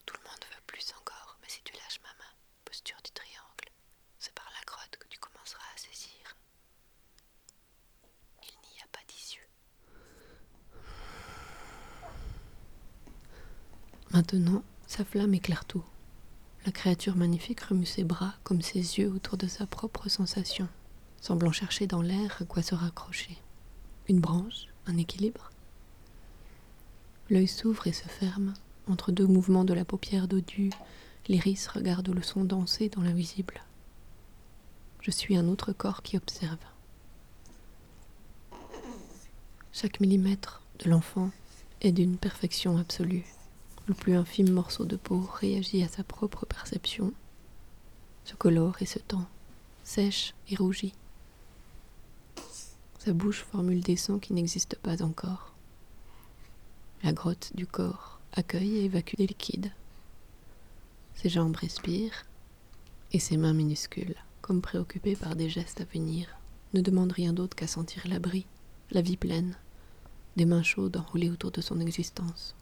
[0.07, 2.33] Tout le monde veut plus encore, mais si tu lâches ma main,
[2.65, 3.71] posture du triangle,
[4.19, 6.37] c'est par la grotte que tu commenceras à saisir.
[8.43, 9.49] Il n'y a pas d'issue.
[14.19, 15.85] Maintenant, sa flamme éclaire tout.
[16.67, 20.67] La créature magnifique remue ses bras comme ses yeux autour de sa propre sensation,
[21.21, 23.39] semblant chercher dans l'air à quoi se raccrocher.
[24.09, 25.53] Une branche, un équilibre
[27.31, 28.55] L'œil s'ouvre et se ferme.
[28.89, 30.73] Entre deux mouvements de la paupière dodue,
[31.29, 33.63] l'iris regarde le son danser dans l'invisible.
[35.01, 36.59] Je suis un autre corps qui observe.
[39.73, 41.31] Chaque millimètre de l'enfant
[41.83, 43.25] est d'une perfection absolue.
[43.89, 47.11] Le plus infime morceau de peau réagit à sa propre perception,
[48.27, 49.25] se colore et se tend,
[49.83, 50.93] sèche et rougit.
[52.99, 55.55] Sa bouche formule des sons qui n'existent pas encore.
[57.03, 59.73] La grotte du corps accueille et évacue des liquides.
[61.15, 62.27] Ses jambes respirent
[63.13, 66.29] et ses mains minuscules, comme préoccupées par des gestes à venir,
[66.75, 68.45] ne demandent rien d'autre qu'à sentir l'abri,
[68.91, 69.57] la vie pleine,
[70.37, 72.55] des mains chaudes enroulées autour de son existence.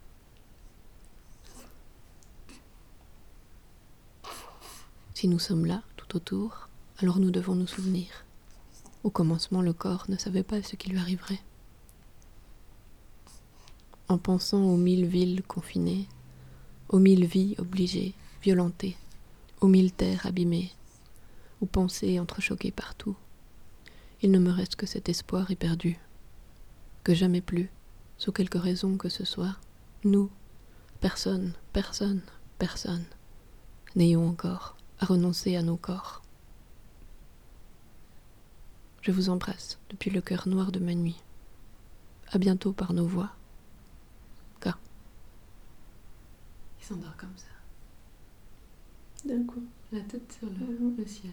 [5.17, 8.27] Si nous sommes là, tout autour, alors nous devons nous souvenir.
[9.03, 11.41] Au commencement, le corps ne savait pas ce qui lui arriverait.
[14.09, 16.07] En pensant aux mille villes confinées,
[16.91, 18.13] aux mille vies obligées,
[18.43, 18.99] violentées,
[19.63, 20.71] aux mille terres abîmées,
[21.63, 23.17] aux pensées entrechoquées partout,
[24.21, 25.99] il ne me reste que cet espoir éperdu,
[27.05, 27.71] que jamais plus,
[28.19, 29.57] sous quelque raison que ce soit,
[30.05, 30.29] nous,
[31.01, 32.21] personne, personne,
[32.59, 33.07] personne,
[33.95, 36.23] n'ayons encore renoncer à nos corps.
[39.03, 41.23] Je vous embrasse depuis le cœur noir de ma nuit.
[42.33, 43.31] À bientôt par nos voix.
[44.61, 44.71] K.
[46.81, 47.47] Il s'endort comme ça.
[49.29, 51.33] D'un coup, la tête sur le, le ciel.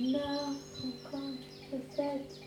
[0.00, 0.50] Là,
[0.82, 1.20] encore
[1.70, 2.40] peut-être.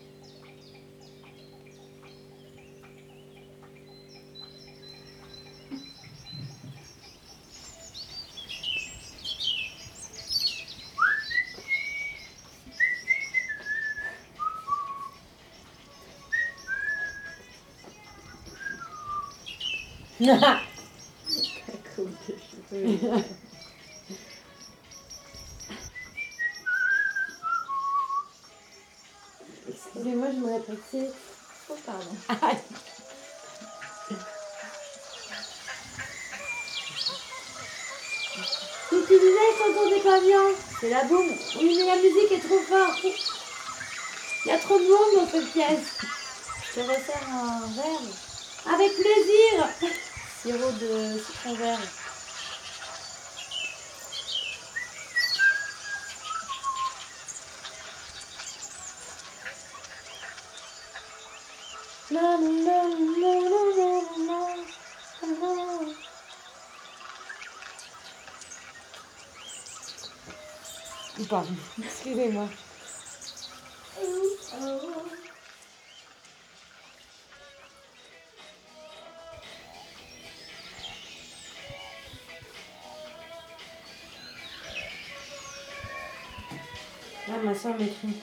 [22.70, 23.22] Excusez-moi,
[32.28, 32.34] tu
[39.08, 40.42] disais, pas bien.
[40.80, 41.26] C'est la boum.
[41.58, 43.04] Oui, mais la musique est trop forte.
[44.44, 45.96] Il y a trop de monde dans cette pièce.
[46.68, 48.74] Je te resserre un verre.
[48.74, 49.68] Avec plaisir.
[50.42, 51.68] Sirop de citron vert.
[51.68, 52.08] La, la, la, la, la, la, la, la.
[71.28, 71.50] Pardon,
[71.82, 72.48] excusez-moi.
[87.30, 88.22] Ah, ma soeur m'écrit.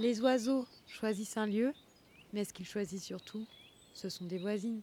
[0.00, 1.74] Les oiseaux choisissent un lieu,
[2.32, 3.46] mais ce qu'ils choisissent surtout,
[3.92, 4.80] ce sont des voisines.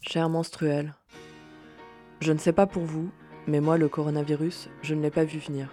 [0.00, 0.94] Chère menstruelle,
[2.20, 3.10] je ne sais pas pour vous,
[3.46, 5.70] mais moi, le coronavirus, je ne l'ai pas vu venir.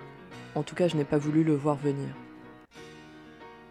[0.55, 2.13] En tout cas, je n'ai pas voulu le voir venir.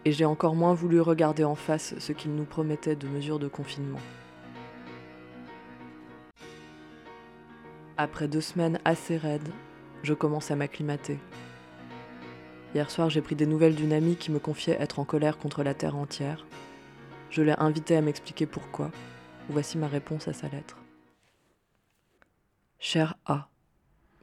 [0.03, 3.47] Et j'ai encore moins voulu regarder en face ce qu'il nous promettait de mesures de
[3.47, 3.99] confinement.
[8.03, 9.47] Après deux semaines assez raides,
[10.01, 11.19] je commence à m'acclimater.
[12.73, 15.61] Hier soir, j'ai pris des nouvelles d'une amie qui me confiait être en colère contre
[15.61, 16.47] la Terre entière.
[17.29, 18.89] Je l'ai invitée à m'expliquer pourquoi.
[19.49, 20.77] Voici ma réponse à sa lettre.
[22.79, 23.49] Cher A,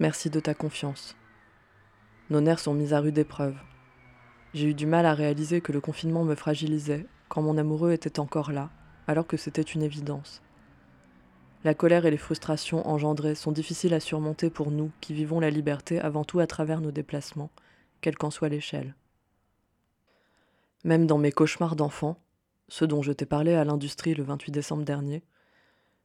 [0.00, 1.16] merci de ta confiance.
[2.30, 3.54] Nos nerfs sont mis à rude épreuve.
[4.54, 8.18] J'ai eu du mal à réaliser que le confinement me fragilisait quand mon amoureux était
[8.18, 8.70] encore là,
[9.06, 10.42] alors que c'était une évidence.
[11.68, 15.50] La colère et les frustrations engendrées sont difficiles à surmonter pour nous qui vivons la
[15.50, 17.50] liberté avant tout à travers nos déplacements,
[18.00, 18.94] quelle qu'en soit l'échelle.
[20.82, 22.16] Même dans mes cauchemars d'enfant,
[22.68, 25.22] ceux dont je t'ai parlé à l'industrie le 28 décembre dernier,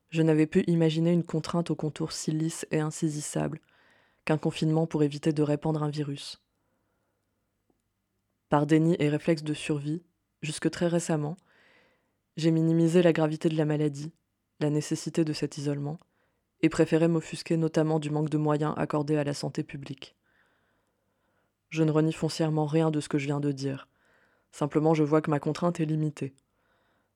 [0.10, 3.62] je n'avais pu imaginer une contrainte aux contours si lisses et insaisissables
[4.26, 6.44] qu'un confinement pour éviter de répandre un virus.
[8.50, 10.04] Par déni et réflexe de survie,
[10.42, 11.38] jusque très récemment,
[12.36, 14.12] j'ai minimisé la gravité de la maladie,
[14.60, 16.00] la nécessité de cet isolement,
[16.62, 20.16] et préféré m'offusquer notamment du manque de moyens accordés à la santé publique.
[21.70, 23.88] Je ne renie foncièrement rien de ce que je viens de dire.
[24.52, 26.36] Simplement, je vois que ma contrainte est limitée.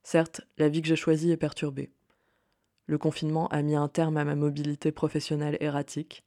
[0.03, 1.91] Certes, la vie que j'ai choisie est perturbée.
[2.87, 6.23] Le confinement a mis un terme à ma mobilité professionnelle erratique.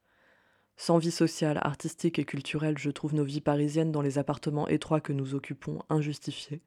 [0.77, 5.01] Sans vie sociale, artistique et culturelle, je trouve nos vies parisiennes dans les appartements étroits
[5.01, 6.63] que nous occupons injustifiées.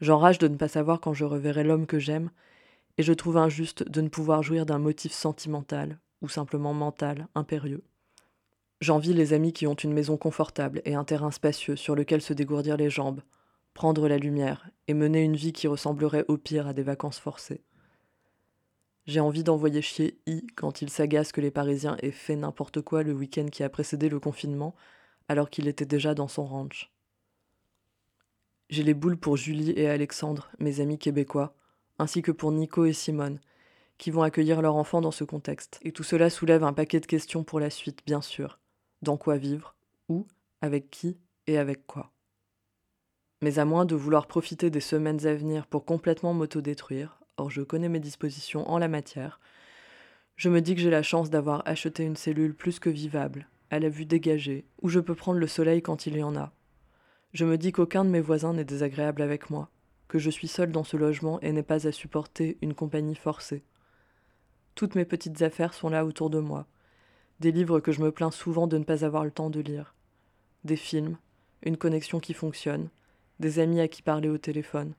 [0.00, 2.30] J'enrage de ne pas savoir quand je reverrai l'homme que j'aime,
[2.98, 7.82] et je trouve injuste de ne pouvoir jouir d'un motif sentimental, ou simplement mental, impérieux.
[8.80, 12.32] J'envie les amis qui ont une maison confortable et un terrain spacieux sur lequel se
[12.32, 13.22] dégourdir les jambes,
[13.74, 17.62] prendre la lumière et mener une vie qui ressemblerait au pire à des vacances forcées.
[19.06, 23.02] J'ai envie d'envoyer chier I quand il s'agace que les Parisiens aient fait n'importe quoi
[23.02, 24.74] le week-end qui a précédé le confinement,
[25.28, 26.92] alors qu'il était déjà dans son ranch.
[28.68, 31.54] J'ai les boules pour Julie et Alexandre, mes amis québécois,
[32.02, 33.38] ainsi que pour Nico et Simone,
[33.96, 35.78] qui vont accueillir leur enfant dans ce contexte.
[35.82, 38.58] Et tout cela soulève un paquet de questions pour la suite, bien sûr.
[39.02, 39.76] Dans quoi vivre?
[40.08, 40.26] Où?
[40.60, 41.16] Avec qui?
[41.46, 42.10] Et avec quoi?
[43.40, 47.62] Mais à moins de vouloir profiter des semaines à venir pour complètement m'autodétruire, or je
[47.62, 49.40] connais mes dispositions en la matière,
[50.34, 53.78] je me dis que j'ai la chance d'avoir acheté une cellule plus que vivable, à
[53.78, 56.52] la vue dégagée, où je peux prendre le soleil quand il y en a.
[57.32, 59.70] Je me dis qu'aucun de mes voisins n'est désagréable avec moi,
[60.12, 63.62] que je suis seule dans ce logement et n'ai pas à supporter une compagnie forcée.
[64.74, 66.66] Toutes mes petites affaires sont là autour de moi,
[67.40, 69.94] des livres que je me plains souvent de ne pas avoir le temps de lire,
[70.64, 71.16] des films,
[71.62, 72.90] une connexion qui fonctionne,
[73.40, 74.92] des amis à qui parler au téléphone,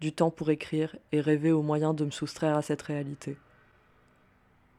[0.00, 3.36] du temps pour écrire et rêver au moyen de me soustraire à cette réalité.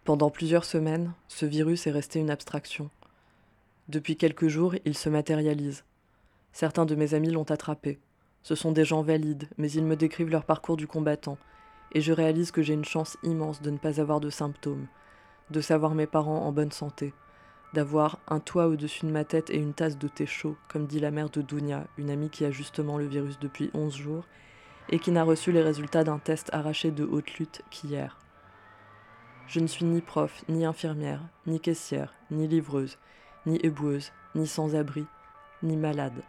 [0.03, 2.89] Pendant plusieurs semaines, ce virus est resté une abstraction.
[3.87, 5.85] Depuis quelques jours, il se matérialise.
[6.51, 7.99] Certains de mes amis l'ont attrapé.
[8.47, 11.37] Ce sont des gens valides, mais ils me décrivent leur parcours du combattant,
[11.91, 14.87] et je réalise que j'ai une chance immense de ne pas avoir de symptômes,
[15.51, 17.13] de savoir mes parents en bonne santé,
[17.73, 21.01] d'avoir un toit au-dessus de ma tête et une tasse de thé chaud, comme dit
[21.01, 24.23] la mère de Dounia, une amie qui a justement le virus depuis 11 jours,
[24.87, 28.17] et qui n'a reçu les résultats d'un test arraché de haute lutte qu'hier.
[29.47, 32.97] Je ne suis ni prof, ni infirmière, ni caissière, ni livreuse,
[33.45, 35.05] ni éboueuse, ni sans-abri,
[35.63, 36.23] ni malade.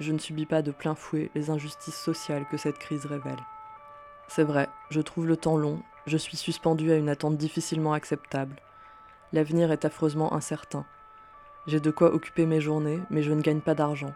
[0.00, 3.40] Je ne subis pas de plein fouet les injustices sociales que cette crise révèle.
[4.28, 8.56] C'est vrai, je trouve le temps long, je suis suspendue à une attente difficilement acceptable.
[9.32, 10.86] L'avenir est affreusement incertain.
[11.66, 14.14] J'ai de quoi occuper mes journées, mais je ne gagne pas d'argent.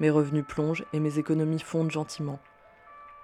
[0.00, 2.38] Mes revenus plongent et mes économies fondent gentiment.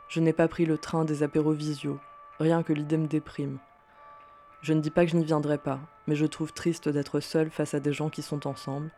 [0.08, 1.98] Je n'ai pas pris le train des apéros visio,
[2.40, 3.58] rien que l'idée me déprime.
[4.62, 7.50] Je ne dis pas que je n'y viendrai pas, mais je trouve triste d'être seule
[7.50, 8.90] face à des gens qui sont ensemble,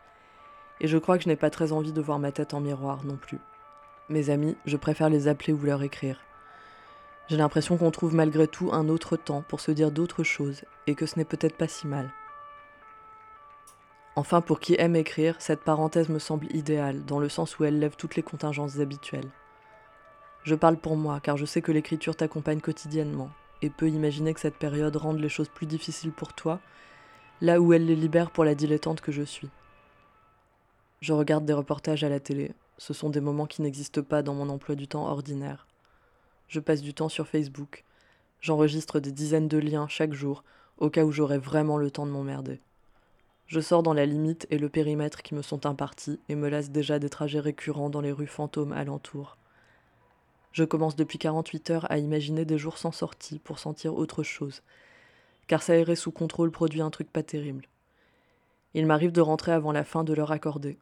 [0.81, 3.05] et je crois que je n'ai pas très envie de voir ma tête en miroir
[3.05, 3.39] non plus.
[4.09, 6.21] Mes amis, je préfère les appeler ou leur écrire.
[7.29, 10.97] J'ai l'impression qu'on trouve malgré tout un autre temps pour se dire d'autres choses, et
[10.97, 12.11] que ce n'est peut-être pas si mal.
[14.17, 17.79] Enfin, pour qui aime écrire, cette parenthèse me semble idéale, dans le sens où elle
[17.79, 19.31] lève toutes les contingences habituelles.
[20.43, 23.31] Je parle pour moi, car je sais que l'écriture t'accompagne quotidiennement,
[23.63, 26.59] et peux imaginer que cette période rende les choses plus difficiles pour toi,
[27.41, 29.51] là où elle les libère pour la dilettante que je suis.
[31.01, 34.35] Je regarde des reportages à la télé, ce sont des moments qui n'existent pas dans
[34.35, 35.67] mon emploi du temps ordinaire.
[36.47, 37.85] Je passe du temps sur Facebook,
[38.43, 40.45] j'enregistre des dizaines de liens chaque jour,
[40.77, 42.61] au cas où j'aurais vraiment le temps de m'emmerder.
[43.47, 46.71] Je sors dans la limite et le périmètre qui me sont impartis et me lasse
[46.71, 49.39] déjà des trajets récurrents dans les rues fantômes alentour.
[50.53, 54.63] Je commence depuis 48 heures à imaginer des jours sans sortie pour sentir autre chose,
[55.47, 57.69] car s'aérer sous contrôle produit un truc pas terrible.
[58.75, 60.79] Il m'arrive de rentrer avant la fin de l'heure accordée.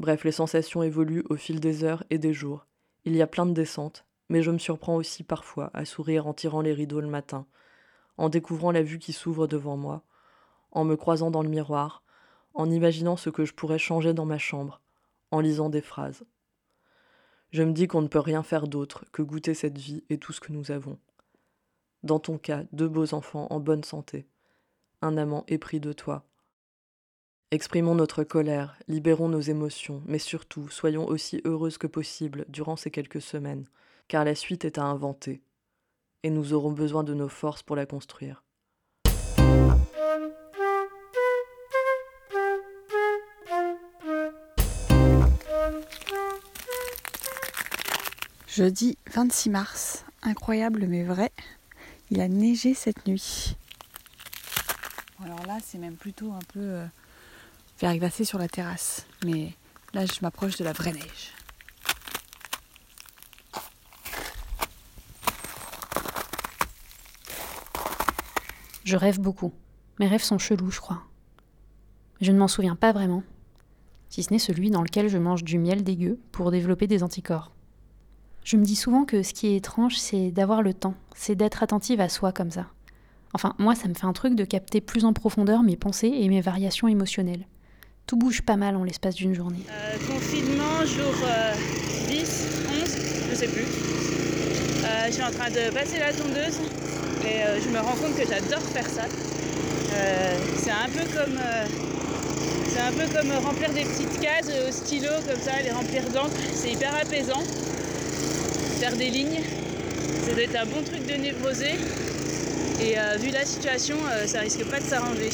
[0.00, 2.66] Bref, les sensations évoluent au fil des heures et des jours.
[3.04, 6.32] Il y a plein de descentes, mais je me surprends aussi parfois à sourire en
[6.32, 7.44] tirant les rideaux le matin,
[8.16, 10.02] en découvrant la vue qui s'ouvre devant moi,
[10.72, 12.02] en me croisant dans le miroir,
[12.54, 14.80] en imaginant ce que je pourrais changer dans ma chambre,
[15.32, 16.24] en lisant des phrases.
[17.50, 20.32] Je me dis qu'on ne peut rien faire d'autre que goûter cette vie et tout
[20.32, 20.98] ce que nous avons.
[22.04, 24.26] Dans ton cas, deux beaux enfants en bonne santé,
[25.02, 26.24] un amant épris de toi.
[27.52, 32.92] Exprimons notre colère, libérons nos émotions, mais surtout soyons aussi heureuses que possible durant ces
[32.92, 33.64] quelques semaines,
[34.06, 35.42] car la suite est à inventer,
[36.22, 38.44] et nous aurons besoin de nos forces pour la construire.
[48.46, 51.32] Jeudi 26 mars, incroyable mais vrai,
[52.12, 53.56] il a neigé cette nuit.
[55.24, 56.84] alors là, c'est même plutôt un peu
[57.82, 59.52] euh, verglacé sur la terrasse, mais
[59.94, 61.32] là, je m'approche de la vraie neige.
[68.84, 69.52] Je rêve beaucoup.
[69.98, 71.02] Mes rêves sont chelous, je crois.
[72.20, 73.22] Je ne m'en souviens pas vraiment,
[74.08, 77.52] si ce n'est celui dans lequel je mange du miel dégueu pour développer des anticorps.
[78.44, 81.62] Je me dis souvent que ce qui est étrange, c'est d'avoir le temps, c'est d'être
[81.62, 82.66] attentive à soi comme ça.
[83.32, 86.28] Enfin, moi, ça me fait un truc de capter plus en profondeur mes pensées et
[86.28, 87.46] mes variations émotionnelles.
[88.16, 89.60] Bouge pas mal en l'espace d'une journée.
[89.70, 91.14] Euh, confinement, jour
[92.08, 92.46] 10,
[92.82, 92.96] 11,
[93.30, 93.62] je sais plus.
[93.64, 96.58] Euh, je suis en train de passer la tondeuse
[97.24, 99.04] et euh, je me rends compte que j'adore faire ça.
[100.56, 101.38] c'est un peu comme
[102.68, 106.30] c'est un peu comme remplir des petites cases au stylo comme ça, les remplir d'encre.
[106.54, 107.42] C'est hyper apaisant
[108.80, 109.42] faire des lignes.
[110.24, 111.72] Ça doit être un bon truc de névrosé.
[112.80, 115.28] Et euh, vu la situation, euh, ça risque pas de s'arranger.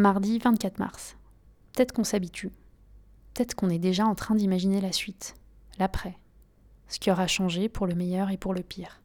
[0.00, 1.18] Mardi 24 mars.
[1.74, 2.50] Peut-être qu'on s'habitue.
[3.34, 5.34] Peut-être qu'on est déjà en train d'imaginer la suite,
[5.78, 6.16] l'après.
[6.88, 9.02] Ce qui aura changé pour le meilleur et pour le pire.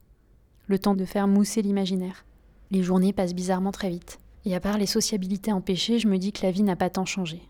[0.67, 2.23] Le temps de faire mousser l'imaginaire.
[2.71, 4.19] Les journées passent bizarrement très vite.
[4.45, 7.05] Et à part les sociabilités empêchées, je me dis que la vie n'a pas tant
[7.05, 7.41] changé.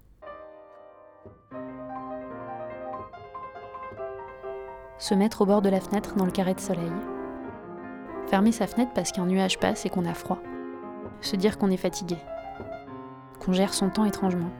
[4.97, 6.91] se mettre au bord de la fenêtre dans le carré de soleil.
[8.27, 10.39] Fermer sa fenêtre parce qu'un nuage passe et qu'on a froid.
[11.21, 12.17] Se dire qu'on est fatigué.
[13.37, 14.51] Qu'on gère son temps étrangement.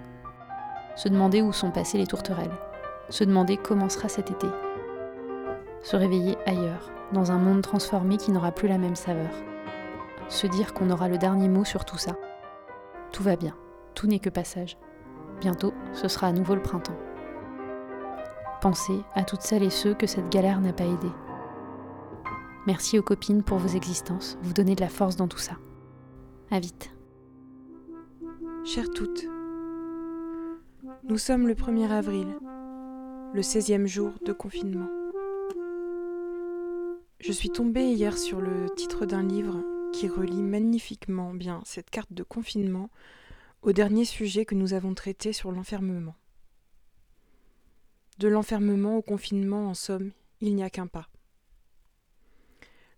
[0.95, 2.57] Se demander où sont passées les tourterelles.
[3.09, 4.47] Se demander comment sera cet été.
[5.83, 9.29] Se réveiller ailleurs, dans un monde transformé qui n'aura plus la même saveur.
[10.29, 12.15] Se dire qu'on aura le dernier mot sur tout ça.
[13.11, 13.55] Tout va bien,
[13.93, 14.77] tout n'est que passage.
[15.41, 16.97] Bientôt, ce sera à nouveau le printemps.
[18.61, 21.11] Pensez à toutes celles et ceux que cette galère n'a pas aidé.
[22.65, 25.53] Merci aux copines pour vos existences, vous donnez de la force dans tout ça.
[26.49, 26.94] À vite.
[28.65, 29.27] Chères toutes,
[31.03, 32.27] nous sommes le 1er avril,
[33.31, 34.89] le 16e jour de confinement.
[37.19, 39.63] Je suis tombée hier sur le titre d'un livre
[39.93, 42.89] qui relie magnifiquement bien cette carte de confinement
[43.61, 46.15] au dernier sujet que nous avons traité sur l'enfermement.
[48.17, 50.11] De l'enfermement au confinement, en somme,
[50.41, 51.07] il n'y a qu'un pas.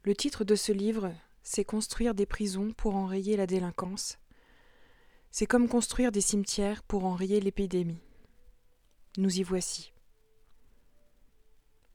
[0.03, 1.11] Le titre de ce livre,
[1.43, 4.18] c'est Construire des prisons pour enrayer la délinquance.
[5.32, 8.01] C'est comme construire des cimetières pour enrayer l'épidémie.
[9.17, 9.93] Nous y voici.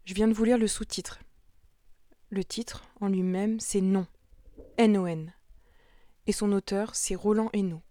[0.04, 1.20] Je viens de vous lire le sous-titre.
[2.30, 4.06] Le titre, en lui-même, c'est Non.
[4.78, 5.32] N-O-N.
[6.26, 7.82] Et son auteur, c'est Roland Hainaut,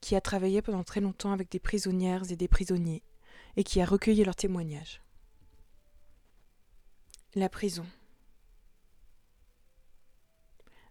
[0.00, 3.02] qui a travaillé pendant très longtemps avec des prisonnières et des prisonniers,
[3.56, 5.02] et qui a recueilli leurs témoignages.
[7.34, 7.86] La prison.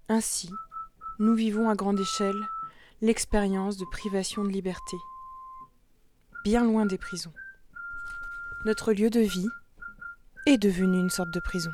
[0.09, 0.49] Ainsi,
[1.19, 2.47] nous vivons à grande échelle
[3.03, 4.95] l'expérience de privation de liberté,
[6.45, 7.33] bien loin des prisons.
[8.63, 9.49] Notre lieu de vie
[10.45, 11.73] est devenu une sorte de prison.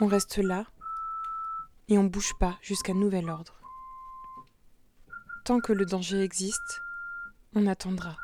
[0.00, 0.64] On reste là
[1.88, 3.60] et on ne bouge pas jusqu'à nouvel ordre.
[5.44, 6.80] Tant que le danger existe,
[7.54, 8.16] on attendra,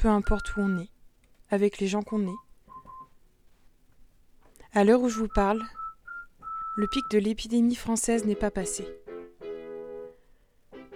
[0.00, 0.90] peu importe où on est,
[1.50, 2.40] avec les gens qu'on est.
[4.72, 5.62] À l'heure où je vous parle,
[6.74, 8.88] le pic de l'épidémie française n'est pas passé.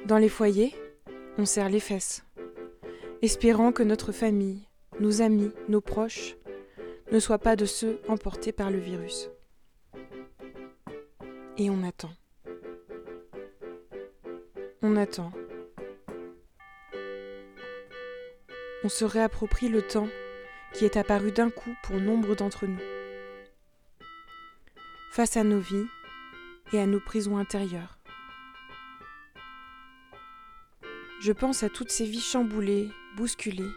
[0.05, 0.75] Dans les foyers,
[1.39, 2.25] on serre les fesses,
[3.23, 4.69] espérant que notre famille,
[5.01, 6.37] nos amis, nos proches
[7.11, 9.31] ne soient pas de ceux emportés par le virus.
[11.57, 12.13] Et on attend.
[14.83, 15.33] On attend.
[18.83, 20.09] On se réapproprie le temps
[20.75, 22.81] qui est apparu d'un coup pour nombre d'entre nous
[25.15, 25.87] face à nos vies
[26.73, 28.04] et à nos prisons intérieures.
[31.25, 33.73] Je pense à toutes ces vies chamboulées, bousculées,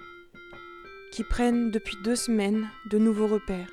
[1.14, 3.70] qui prennent depuis deux semaines de nouveaux repères,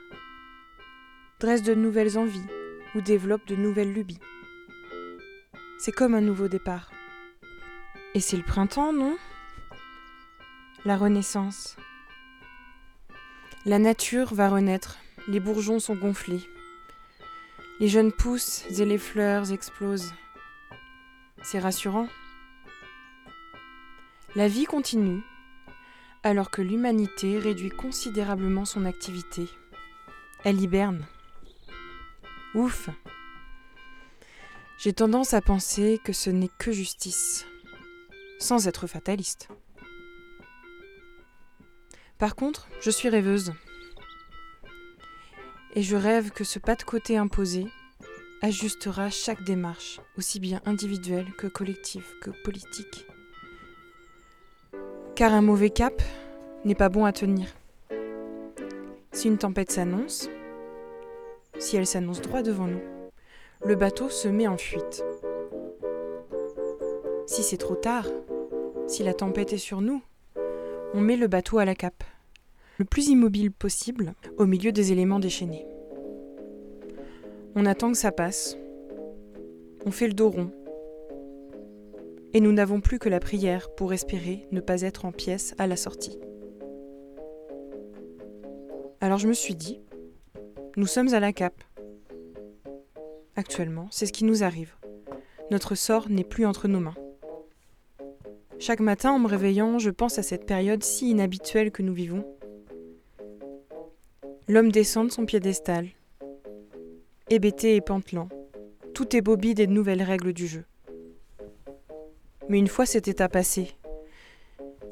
[1.40, 2.46] dressent de nouvelles envies
[2.94, 4.20] ou développent de nouvelles lubies.
[5.80, 6.92] C'est comme un nouveau départ.
[8.14, 9.16] Et c'est le printemps, non?
[10.84, 11.74] La renaissance.
[13.66, 16.48] La nature va renaître, les bourgeons sont gonflés,
[17.80, 20.14] les jeunes poussent et les fleurs explosent.
[21.42, 22.06] C'est rassurant.
[24.36, 25.22] La vie continue,
[26.24, 29.48] alors que l'humanité réduit considérablement son activité.
[30.42, 31.06] Elle hiberne.
[32.56, 32.90] Ouf.
[34.76, 37.46] J'ai tendance à penser que ce n'est que justice,
[38.40, 39.46] sans être fataliste.
[42.18, 43.52] Par contre, je suis rêveuse
[45.76, 47.68] et je rêve que ce pas de côté imposé
[48.42, 53.06] ajustera chaque démarche, aussi bien individuelle que collective que politique.
[55.16, 56.02] Car un mauvais cap
[56.64, 57.46] n'est pas bon à tenir.
[59.12, 60.28] Si une tempête s'annonce,
[61.60, 62.82] si elle s'annonce droit devant nous,
[63.64, 65.04] le bateau se met en fuite.
[67.26, 68.08] Si c'est trop tard,
[68.88, 70.02] si la tempête est sur nous,
[70.94, 72.02] on met le bateau à la cape
[72.78, 75.64] le plus immobile possible au milieu des éléments déchaînés.
[77.54, 78.56] On attend que ça passe.
[79.86, 80.50] On fait le dos rond.
[82.34, 85.66] Et nous n'avons plus que la prière pour espérer ne pas être en pièces à
[85.66, 86.18] la sortie.
[89.00, 89.80] Alors je me suis dit,
[90.76, 91.62] nous sommes à la cape.
[93.36, 94.74] Actuellement, c'est ce qui nous arrive.
[95.50, 96.94] Notre sort n'est plus entre nos mains.
[98.58, 102.24] Chaque matin, en me réveillant, je pense à cette période si inhabituelle que nous vivons
[104.46, 105.88] L'homme descend de son piédestal.
[107.30, 108.28] Hébété et pantelant,
[108.92, 110.64] tout est bobby des nouvelles règles du jeu.
[112.48, 113.76] Mais une fois cet état passé,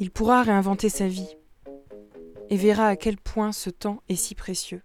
[0.01, 1.37] il pourra réinventer sa vie
[2.51, 4.83] et verra à quel point ce temps est si précieux.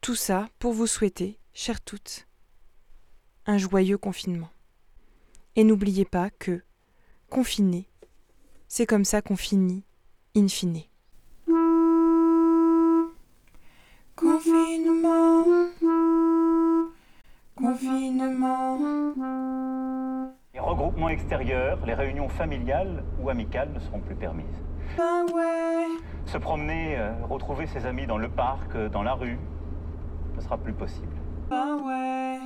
[0.00, 2.26] Tout ça pour vous souhaiter, chères toutes,
[3.46, 4.50] un joyeux confinement.
[5.56, 6.62] Et n'oubliez pas que,
[7.30, 7.88] confiné,
[8.68, 9.82] c'est comme ça qu'on finit,
[10.36, 10.82] in fine.
[14.14, 15.37] Confinement,
[17.58, 19.08] confinement, événements
[21.08, 24.62] extérieurs, les réunions familiales ou amicales ne seront plus permises.
[24.98, 25.86] Ouais.
[26.26, 29.38] Se promener, euh, retrouver ses amis dans le parc, euh, dans la rue,
[30.36, 31.14] ne sera plus possible.
[31.50, 32.38] Ouais.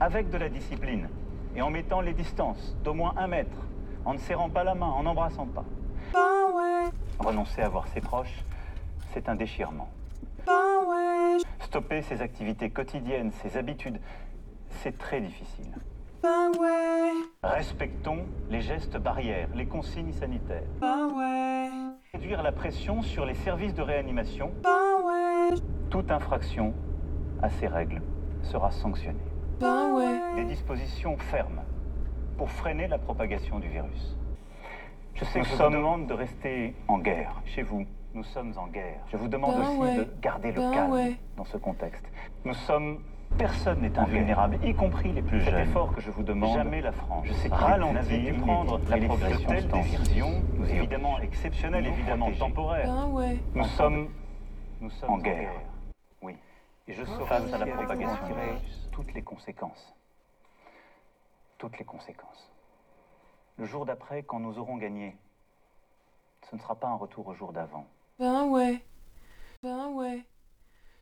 [0.00, 1.08] Avec de la discipline
[1.54, 3.56] et en mettant les distances d'au moins un mètre,
[4.04, 5.64] en ne serrant pas la main, en n'embrassant pas.
[6.14, 6.90] Ouais.
[7.18, 8.44] Renoncer à voir ses proches,
[9.12, 9.88] c'est un déchirement.
[10.46, 11.38] Ouais.
[11.60, 14.00] Stopper ses activités quotidiennes, ses habitudes,
[14.82, 15.72] c'est très difficile.
[16.22, 17.12] Ben ouais.
[17.42, 20.66] Respectons les gestes barrières, les consignes sanitaires.
[20.80, 21.70] Ben ouais.
[22.12, 24.50] Réduire la pression sur les services de réanimation.
[24.62, 25.58] Ben ouais.
[25.90, 26.74] Toute infraction
[27.42, 28.02] à ces règles
[28.42, 29.18] sera sanctionnée.
[29.60, 30.34] Ben ouais.
[30.36, 31.62] Des dispositions fermes
[32.36, 34.16] pour freiner la propagation du virus.
[35.14, 37.84] Je sais que je vous demande de rester en guerre chez vous.
[38.14, 39.00] Nous sommes en guerre.
[39.12, 39.96] Je vous demande Ben aussi ouais.
[39.96, 41.16] de garder le Ben calme ouais.
[41.36, 42.04] dans ce contexte.
[42.44, 43.00] Nous sommes.
[43.36, 45.54] Personne n'est invulnérable, y compris les plus jeunes.
[45.54, 47.26] Cet effort que je vous demande, jamais la France.
[47.26, 52.86] Je sais ralentir, prendre la progression de telles décisions, nous évidemment exceptionnelles, évidemment temporaires.
[52.86, 53.38] Ben ouais.
[53.54, 54.08] Nous sommes,
[54.80, 55.52] nous sommes en guerre.
[56.22, 56.36] Oui.
[56.88, 58.36] Et je saurai face à la propagation
[58.90, 59.94] toutes les conséquences.
[61.58, 62.50] Toutes les conséquences.
[63.56, 65.16] Le jour d'après, quand nous aurons gagné,
[66.50, 67.86] ce ne sera pas un retour au jour d'avant.
[68.18, 68.82] Ben ouais.
[69.62, 70.24] Ben ouais.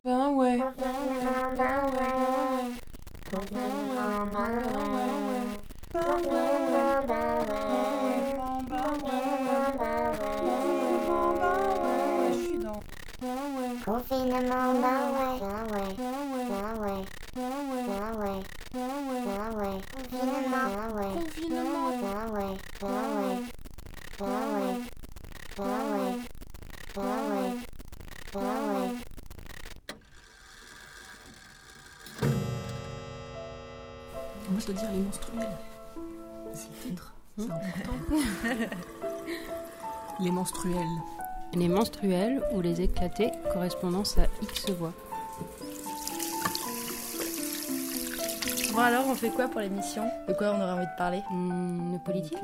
[0.07, 0.57] Ben ouais.
[0.57, 0.87] Ben
[13.83, 17.03] Confinement, ben ouais, ben ouais, ben ouais,
[17.85, 18.43] ben ouais,
[19.25, 23.35] ben ouais, confinement, ben ouais, confinement, ben ouais, ben ouais,
[24.19, 24.75] ben ouais,
[25.57, 26.15] ben ouais,
[26.95, 27.26] ben ouais,
[34.57, 35.57] Moi, je dois dire les menstruels.
[36.55, 38.15] C'est le titre, c'est important.
[40.19, 40.97] les menstruels.
[41.53, 44.93] Les menstruels ou les éclatés correspondant à X voix.
[48.77, 50.03] Bon alors, on fait quoi pour l'émission?
[50.27, 51.23] De quoi on aurait envie de parler?
[51.31, 52.37] De politique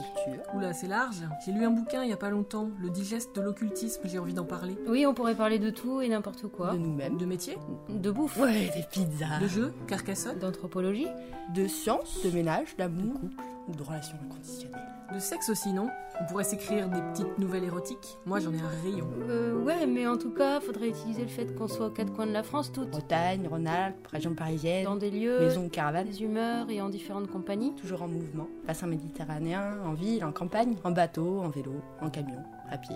[0.56, 1.18] Oula, c'est large.
[1.46, 4.34] J'ai lu un bouquin il y a pas longtemps, Le digeste de l'occultisme, j'ai envie
[4.34, 4.76] d'en parler.
[4.88, 6.72] Oui, on pourrait parler de tout et n'importe quoi.
[6.72, 7.18] De nous-mêmes.
[7.18, 8.36] De métier De bouffe.
[8.38, 9.38] Ouais, des pizzas.
[9.42, 10.40] De jeux Carcassonne?
[10.40, 11.06] D'anthropologie
[11.54, 13.20] De science, de ménage, d'amour,
[13.68, 14.82] ou de relations inconditionnelles.
[15.14, 15.90] De sexe aussi, non?
[16.20, 18.18] On pourrait s'écrire des petites nouvelles érotiques.
[18.26, 19.08] Moi, j'en ai un rayon.
[19.30, 22.26] Euh, ouais, mais en tout cas, faudrait utiliser le fait qu'on soit aux quatre coins
[22.26, 22.90] de la France toutes.
[22.90, 26.23] Bretagne, Rhône-Alpes, région parisienne, Dans des lieux, maison de caravane, des
[26.70, 27.74] et en différentes compagnies.
[27.76, 28.48] toujours en mouvement.
[28.66, 32.96] Bassin méditerranéen, en ville, en campagne, en bateau, en vélo, en camion, à pied.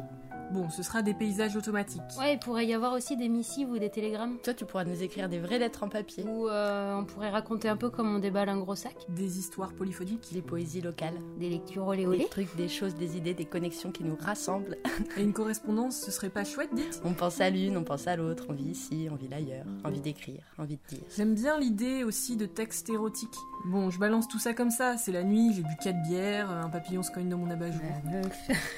[0.51, 2.01] Bon, ce sera des paysages automatiques.
[2.17, 4.37] Ouais, il pourrait y avoir aussi des missives ou des télégrammes.
[4.43, 6.23] Toi, tu pourras nous écrire des vraies lettres en papier.
[6.23, 8.95] Ou euh, on pourrait raconter un peu comme on déballe un gros sac.
[9.09, 10.29] Des histoires polyphoniques.
[10.31, 11.19] Des poésies locales.
[11.37, 14.77] Des lectures olé Des trucs, des choses, des idées, des connexions qui nous rassemblent.
[15.17, 18.15] Et une correspondance, ce serait pas chouette, dites On pense à l'une, on pense à
[18.15, 21.05] l'autre, on vit ici, on vit l'ailleurs, envie d'écrire, envie de dire.
[21.15, 23.35] J'aime bien l'idée aussi de textes érotiques.
[23.65, 26.69] Bon, je balance tout ça comme ça, c'est la nuit, j'ai bu 4 bières, un
[26.69, 27.81] papillon se cogne dans mon abat-jour.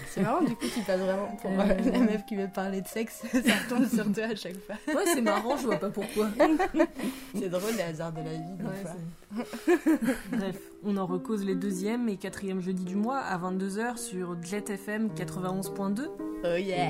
[0.10, 2.88] C'est marrant, du coup, tu passes vraiment pour euh, la meuf qui veut parler de
[2.88, 3.24] sexe.
[3.32, 3.40] Ça
[3.70, 4.76] tombe sur toi à chaque fois.
[4.88, 6.30] Ouais, c'est marrant, je vois pas pourquoi.
[7.36, 9.46] C'est drôle, les hasards de la vie, des Ouais, fois.
[10.32, 14.70] Bref, on en recose les deuxième et quatrième jeudi du mois à 22h sur Jet
[14.70, 16.08] FM 91.2.
[16.44, 16.90] Oh yeah